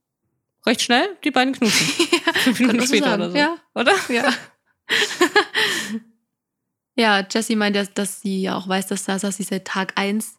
[0.65, 1.17] recht schnell.
[1.25, 1.87] Die beiden knutschen.
[2.45, 3.23] Fünf kann Minuten später sagen.
[3.23, 3.37] oder so.
[3.37, 3.57] Ja.
[3.75, 3.93] Oder?
[4.09, 4.33] Ja.
[7.21, 10.39] ja, Jessie meint, dass, dass sie ja auch weiß, dass Sasa sie seit Tag 1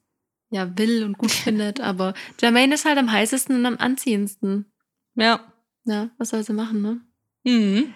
[0.49, 4.71] ja will und gut findet, aber Jermaine ist halt am heißesten und am anziehendsten.
[5.15, 5.51] Ja.
[5.85, 7.01] Ja, was soll sie machen, ne?
[7.43, 7.93] Mhm.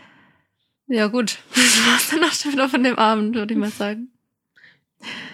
[0.88, 1.40] Ja, gut.
[1.56, 4.12] Das war's dann auch schon wieder von dem Abend, würde ich mal sagen.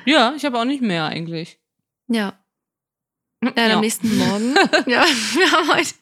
[0.05, 1.59] Ja, ich habe auch nicht mehr eigentlich.
[2.07, 2.37] Ja.
[3.57, 4.55] Ja, am nächsten Morgen.
[4.85, 5.93] ja, wir haben heute,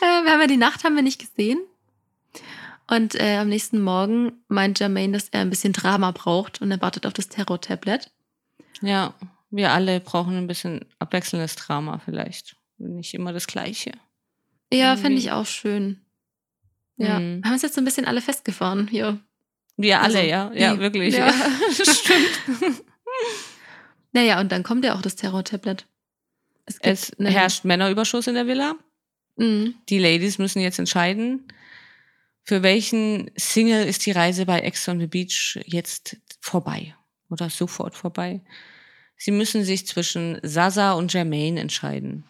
[0.00, 1.58] äh, wir haben ja die Nacht haben wir nicht gesehen.
[2.86, 6.80] Und äh, am nächsten Morgen meint Jermaine, dass er ein bisschen Drama braucht und er
[6.82, 8.10] wartet auf das Terror-Tablet.
[8.82, 9.14] Ja,
[9.50, 12.56] wir alle brauchen ein bisschen abwechselndes Drama vielleicht.
[12.76, 13.92] Nicht immer das Gleiche.
[14.72, 16.04] Ja, finde ich auch schön.
[16.96, 17.38] Ja, Mhm.
[17.42, 19.18] wir haben uns jetzt so ein bisschen alle festgefahren hier.
[19.76, 20.52] Wir alle, Also, ja.
[20.54, 21.14] Ja, die- wirklich.
[21.14, 21.32] ja.
[21.72, 22.82] Stimmt.
[24.12, 25.86] Naja, und dann kommt ja auch das Terror-Tablet.
[26.66, 28.76] Es, Es herrscht Männerüberschuss in der Villa.
[29.36, 29.74] Mhm.
[29.88, 31.48] Die Ladies müssen jetzt entscheiden,
[32.44, 36.94] für welchen Single ist die Reise bei Ex on the Beach jetzt vorbei
[37.28, 38.40] oder sofort vorbei.
[39.16, 42.24] Sie müssen sich zwischen Sasa und Jermaine entscheiden.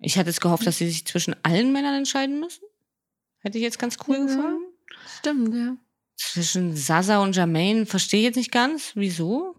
[0.00, 2.64] Ich hatte jetzt gehofft, dass sie sich zwischen allen Männern entscheiden müssen.
[3.38, 4.24] Hätte ich jetzt ganz cool Ja.
[4.26, 4.58] gefunden.
[5.18, 5.76] Stimmt, ja.
[6.16, 8.92] Zwischen Sasa und Jermaine verstehe ich jetzt nicht ganz.
[8.94, 9.56] Wieso?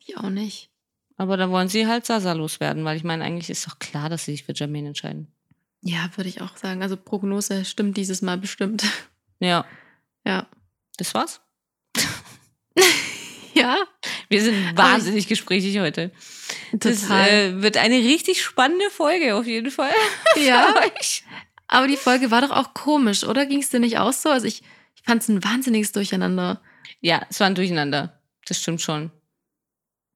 [0.00, 0.70] Ich auch nicht.
[1.16, 4.24] Aber da wollen sie halt Sasa loswerden, weil ich meine, eigentlich ist doch klar, dass
[4.24, 5.28] sie sich für Jermaine entscheiden.
[5.82, 6.82] Ja, würde ich auch sagen.
[6.82, 8.84] Also Prognose stimmt dieses Mal bestimmt.
[9.38, 9.66] Ja,
[10.24, 10.46] Ja.
[10.96, 11.40] das war's.
[13.54, 13.78] Ja,
[14.28, 16.10] Wir sind wahnsinnig gesprächig heute.
[16.72, 17.28] Das total.
[17.28, 19.92] äh, wird eine richtig spannende Folge auf jeden Fall.
[20.44, 20.74] ja.
[21.68, 23.46] Aber die Folge war doch auch komisch, oder?
[23.46, 24.28] Ging es dir nicht auch so?
[24.28, 24.62] Also ich
[25.06, 26.60] fand es ein wahnsinniges Durcheinander.
[27.00, 28.20] Ja, es war ein Durcheinander.
[28.46, 29.10] Das stimmt schon.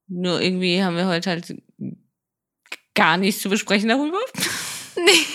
[0.08, 1.54] Nur irgendwie haben wir heute halt
[2.94, 4.18] gar nichts zu besprechen darüber.
[4.96, 5.10] Nee.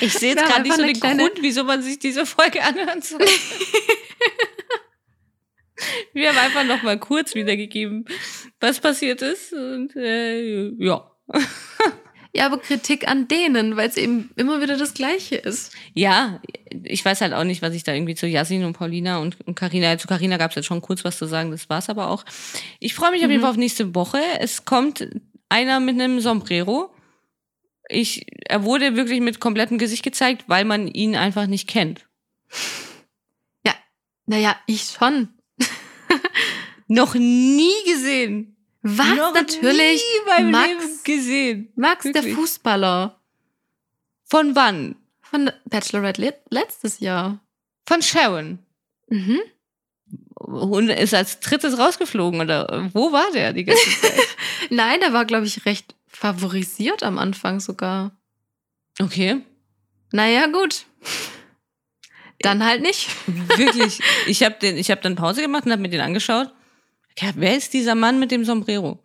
[0.00, 2.62] Ich sehe jetzt gerade nicht so den eine kleine- Grund, wieso man sich diese Folge
[2.62, 3.18] anhören soll.
[6.12, 8.04] Wir haben einfach noch mal kurz wiedergegeben,
[8.60, 9.52] was passiert ist.
[9.52, 11.10] Und äh, ja.
[12.34, 15.72] Ja, aber Kritik an denen, weil es eben immer wieder das Gleiche ist.
[15.94, 16.40] Ja,
[16.84, 19.96] ich weiß halt auch nicht, was ich da irgendwie zu Yasin und Paulina und, Carina,
[19.98, 22.24] zu Carina gab es jetzt schon kurz was zu sagen, das war's aber auch.
[22.80, 23.42] Ich freue mich auf jeden Mhm.
[23.42, 24.20] Fall auf nächste Woche.
[24.40, 25.08] Es kommt
[25.48, 26.94] einer mit einem Sombrero.
[27.88, 32.04] Ich, er wurde wirklich mit komplettem Gesicht gezeigt, weil man ihn einfach nicht kennt.
[34.30, 35.30] Naja, ich schon.
[36.86, 38.57] Noch nie gesehen.
[38.82, 39.16] Was?
[39.16, 40.02] Noch Natürlich.
[40.02, 40.68] Nie beim Max.
[40.68, 41.72] Leben gesehen.
[41.76, 42.34] Max, der Wirklich.
[42.34, 43.20] Fußballer.
[44.24, 44.96] Von wann?
[45.20, 47.40] Von Bachelorette le- letztes Jahr.
[47.86, 48.58] Von Sharon.
[49.08, 49.40] Mhm.
[50.36, 54.20] Und ist als drittes rausgeflogen oder wo war der die ganze Zeit?
[54.70, 58.12] Nein, der war, glaube ich, recht favorisiert am Anfang sogar.
[59.00, 59.40] Okay.
[60.12, 60.86] Naja, gut.
[62.40, 63.08] Dann halt nicht.
[63.26, 64.00] Wirklich.
[64.26, 66.52] Ich habe den, ich habe dann Pause gemacht und habe mir den angeschaut.
[67.20, 68.98] Ja, wer ist dieser Mann mit dem Sombrero?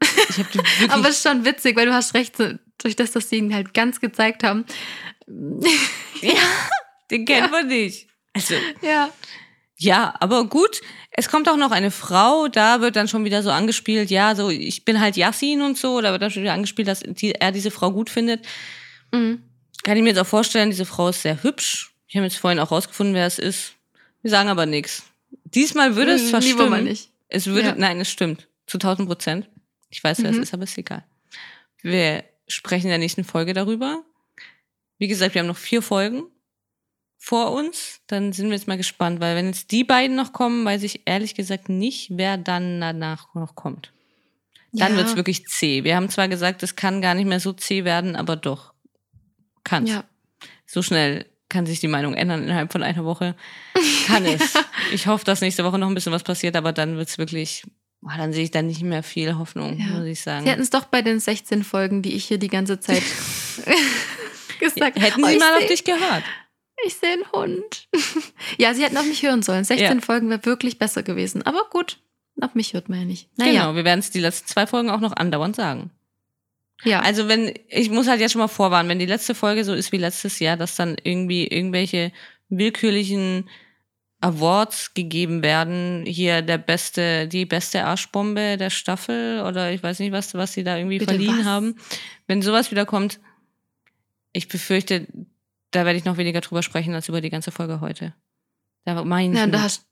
[0.88, 2.36] Aber es ist schon witzig, weil du hast recht,
[2.78, 4.64] durch das, dass sie ihn halt ganz gezeigt haben.
[6.22, 6.32] ja,
[7.10, 8.08] den kennt man nicht.
[8.32, 9.10] Also ja.
[9.76, 10.80] ja, aber gut.
[11.10, 12.48] Es kommt auch noch eine Frau.
[12.48, 14.10] Da wird dann schon wieder so angespielt.
[14.10, 16.00] Ja, so ich bin halt Yassin und so.
[16.00, 18.46] Da wird dann schon wieder angespielt, dass die, er diese Frau gut findet.
[19.12, 19.42] Mhm.
[19.82, 20.70] Kann ich mir jetzt auch vorstellen.
[20.70, 21.92] Diese Frau ist sehr hübsch.
[22.06, 23.74] Ich habe jetzt vorhin auch rausgefunden, wer es ist.
[24.22, 25.04] Wir sagen aber nichts.
[25.44, 27.10] Diesmal würde es zwar Lieber mal nicht.
[27.30, 27.74] Es würde, Ja.
[27.76, 28.48] nein, es stimmt.
[28.66, 29.48] Zu 1000 Prozent.
[29.88, 30.38] Ich weiß, wer Mhm.
[30.38, 31.04] es ist, aber ist egal.
[31.82, 34.02] Wir sprechen in der nächsten Folge darüber.
[34.98, 36.24] Wie gesagt, wir haben noch vier Folgen
[37.16, 38.00] vor uns.
[38.06, 41.02] Dann sind wir jetzt mal gespannt, weil wenn jetzt die beiden noch kommen, weiß ich
[41.06, 43.92] ehrlich gesagt nicht, wer dann danach noch kommt.
[44.72, 44.98] Dann ja.
[44.98, 45.82] wird's wirklich zäh.
[45.84, 48.72] Wir haben zwar gesagt, es kann gar nicht mehr so zäh werden, aber doch.
[49.64, 50.04] Kann Ja.
[50.66, 53.34] So schnell kann sich die Meinung ändern innerhalb von einer Woche.
[54.06, 54.54] Kann es.
[54.92, 57.62] Ich hoffe, dass nächste Woche noch ein bisschen was passiert, aber dann wird's wirklich,
[58.00, 59.98] boah, dann sehe ich da nicht mehr viel Hoffnung, Ja.
[59.98, 60.44] muss ich sagen.
[60.44, 63.02] Sie hätten es doch bei den 16 Folgen, die ich hier die ganze Zeit
[64.58, 66.24] gesagt Hätten Oh, sie ich mal auf seh- dich gehört.
[66.86, 67.88] Ich sehe einen Hund.
[68.58, 69.64] ja, sie hätten auf mich hören sollen.
[69.64, 70.00] 16 Ja.
[70.04, 71.42] Folgen wäre wirklich besser gewesen.
[71.42, 71.98] Aber gut,
[72.40, 73.28] auf mich hört man ja nicht.
[73.36, 75.90] Naja, Genau, wir werden es die letzten zwei Folgen auch noch andauernd sagen.
[76.84, 77.00] Ja.
[77.00, 79.92] Also wenn, ich muss halt jetzt schon mal vorwarnen, wenn die letzte Folge so ist
[79.92, 82.12] wie letztes Jahr, dass dann irgendwie irgendwelche
[82.48, 83.48] willkürlichen
[84.20, 90.12] Awards gegeben werden, hier der beste, die beste Arschbombe der Staffel oder ich weiß nicht
[90.12, 91.46] was, was sie da irgendwie Bitte verliehen was?
[91.46, 91.76] haben.
[92.26, 93.18] Wenn sowas wieder kommt,
[94.32, 95.06] ich befürchte,
[95.70, 98.14] da werde ich noch weniger drüber sprechen als über die ganze Folge heute.
[98.84, 99.86] Da meine Ja, da hast,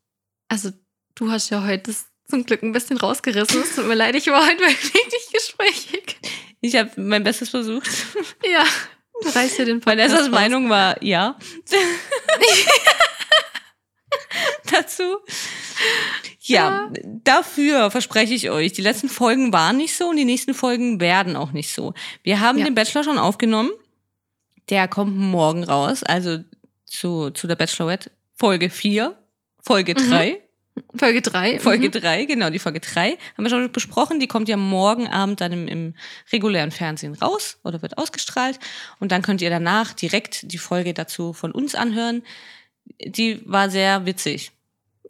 [0.49, 0.71] also
[1.15, 1.95] du hast ja heute
[2.27, 3.63] zum Glück ein bisschen rausgerissen.
[3.63, 6.17] Es tut mir leid, ich war heute wirklich nicht gesprächig.
[6.61, 7.89] Ich habe mein Bestes versucht.
[8.45, 8.65] Ja,
[9.23, 10.31] du reißt ja den Podcast Vanessas.
[10.31, 11.37] Meinung war ja.
[14.71, 15.19] Dazu.
[16.41, 16.91] Ja,
[17.25, 21.37] dafür verspreche ich euch, die letzten Folgen waren nicht so und die nächsten Folgen werden
[21.37, 21.95] auch nicht so.
[22.23, 22.65] Wir haben Ja.
[22.65, 23.71] den Bachelor schon aufgenommen.
[24.71, 26.39] Der kommt morgen raus, also
[26.87, 28.11] zu, zu der Bachelorette.
[28.35, 29.17] Folge 4,
[29.63, 29.99] Folge Mhm.
[30.79, 30.99] 3.
[30.99, 31.61] Folge 3.
[31.61, 34.21] Folge 3, genau, die Folge 3 haben wir schon besprochen.
[34.21, 35.95] Die kommt ja morgen Abend dann im, im
[36.33, 38.59] regulären Fernsehen raus oder wird ausgestrahlt.
[39.01, 42.23] Und dann könnt ihr danach direkt die Folge dazu von uns anhören.
[43.05, 44.53] Die war sehr witzig.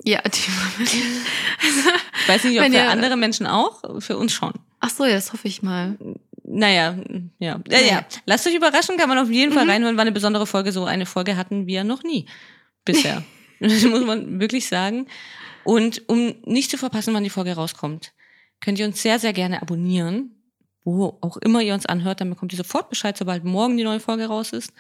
[0.04, 4.52] Ja, die war Ich weiß nicht, ob für ihr- andere Menschen auch, für uns schon.
[4.80, 5.96] Ach so, ja, das hoffe ich mal.
[6.44, 6.96] Naja,
[7.40, 7.60] ja.
[7.68, 8.06] ja, ja.
[8.24, 10.72] Lasst euch überraschen, kann man auf jeden Fall reinhören, war eine besondere Folge.
[10.72, 12.26] So eine Folge hatten wir noch nie
[12.84, 13.22] bisher.
[13.60, 15.06] das muss man wirklich sagen.
[15.68, 18.14] Und um nicht zu verpassen, wann die Folge rauskommt,
[18.58, 20.34] könnt ihr uns sehr, sehr gerne abonnieren.
[20.82, 24.00] Wo auch immer ihr uns anhört, dann bekommt ihr sofort Bescheid, sobald morgen die neue
[24.00, 24.72] Folge raus ist.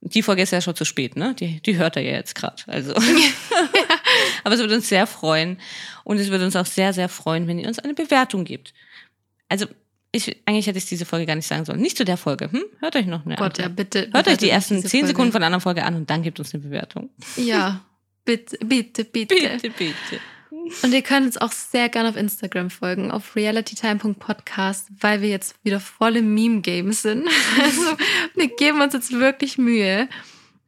[0.00, 1.34] Die Folge ist ja schon zu spät, ne?
[1.34, 2.62] Die, die hört er ja jetzt gerade.
[2.68, 2.94] Also.
[4.44, 5.58] Aber es würde uns sehr freuen.
[6.04, 8.74] Und es würde uns auch sehr, sehr freuen, wenn ihr uns eine Bewertung gebt.
[9.48, 9.66] Also,
[10.12, 11.80] ich, eigentlich hätte ich diese Folge gar nicht sagen sollen.
[11.80, 12.52] Nicht zu der Folge.
[12.52, 12.62] Hm?
[12.78, 13.84] Hört euch noch eine Gott, ja, andere.
[13.84, 14.08] bitte.
[14.12, 15.06] Hört euch die ersten zehn Folge.
[15.08, 17.10] Sekunden von anderen Folge an und dann gebt uns eine Bewertung.
[17.36, 17.80] Ja,
[18.24, 19.34] Bitte, bitte, bitte.
[19.34, 19.94] Bitte, bitte.
[20.82, 25.56] Und ihr könnt uns auch sehr gerne auf Instagram folgen, auf realitytime.podcast, weil wir jetzt
[25.64, 27.26] wieder volle Meme-Game sind.
[27.62, 27.82] Also
[28.34, 30.08] wir geben uns jetzt wirklich Mühe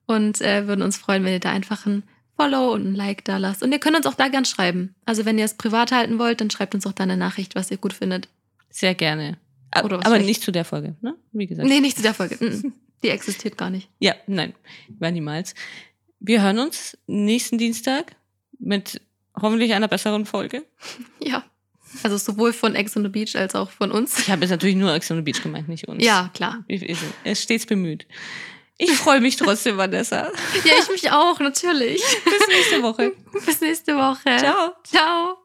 [0.06, 2.02] und äh, würden uns freuen, wenn ihr da einfach ein
[2.36, 3.62] Follow und ein Like da lasst.
[3.62, 4.94] Und ihr könnt uns auch da gern schreiben.
[5.04, 7.70] Also wenn ihr es privat halten wollt, dann schreibt uns auch da eine Nachricht, was
[7.70, 8.28] ihr gut findet.
[8.70, 9.38] Sehr gerne.
[9.70, 11.14] A- Oder was Aber nicht zu der Folge, ne?
[11.32, 11.68] Wie gesagt.
[11.68, 12.36] Nee, nicht zu der Folge.
[13.02, 13.88] Die existiert gar nicht.
[14.00, 14.54] Ja, nein,
[14.98, 15.54] war niemals.
[16.26, 18.16] Wir hören uns nächsten Dienstag
[18.58, 18.98] mit
[19.38, 20.64] hoffentlich einer besseren Folge.
[21.20, 21.44] Ja.
[22.02, 24.18] Also sowohl von Ex on the Beach als auch von uns.
[24.18, 26.02] Ich habe jetzt natürlich nur Ex on the Beach gemeint, nicht uns.
[26.02, 26.64] Ja, klar.
[26.66, 28.06] Er ist stets bemüht.
[28.78, 30.32] Ich freue mich trotzdem, Vanessa.
[30.64, 32.02] Ja, ich mich auch, natürlich.
[32.24, 33.12] Bis nächste Woche.
[33.44, 34.38] Bis nächste Woche.
[34.38, 34.72] Ciao.
[34.82, 35.43] Ciao.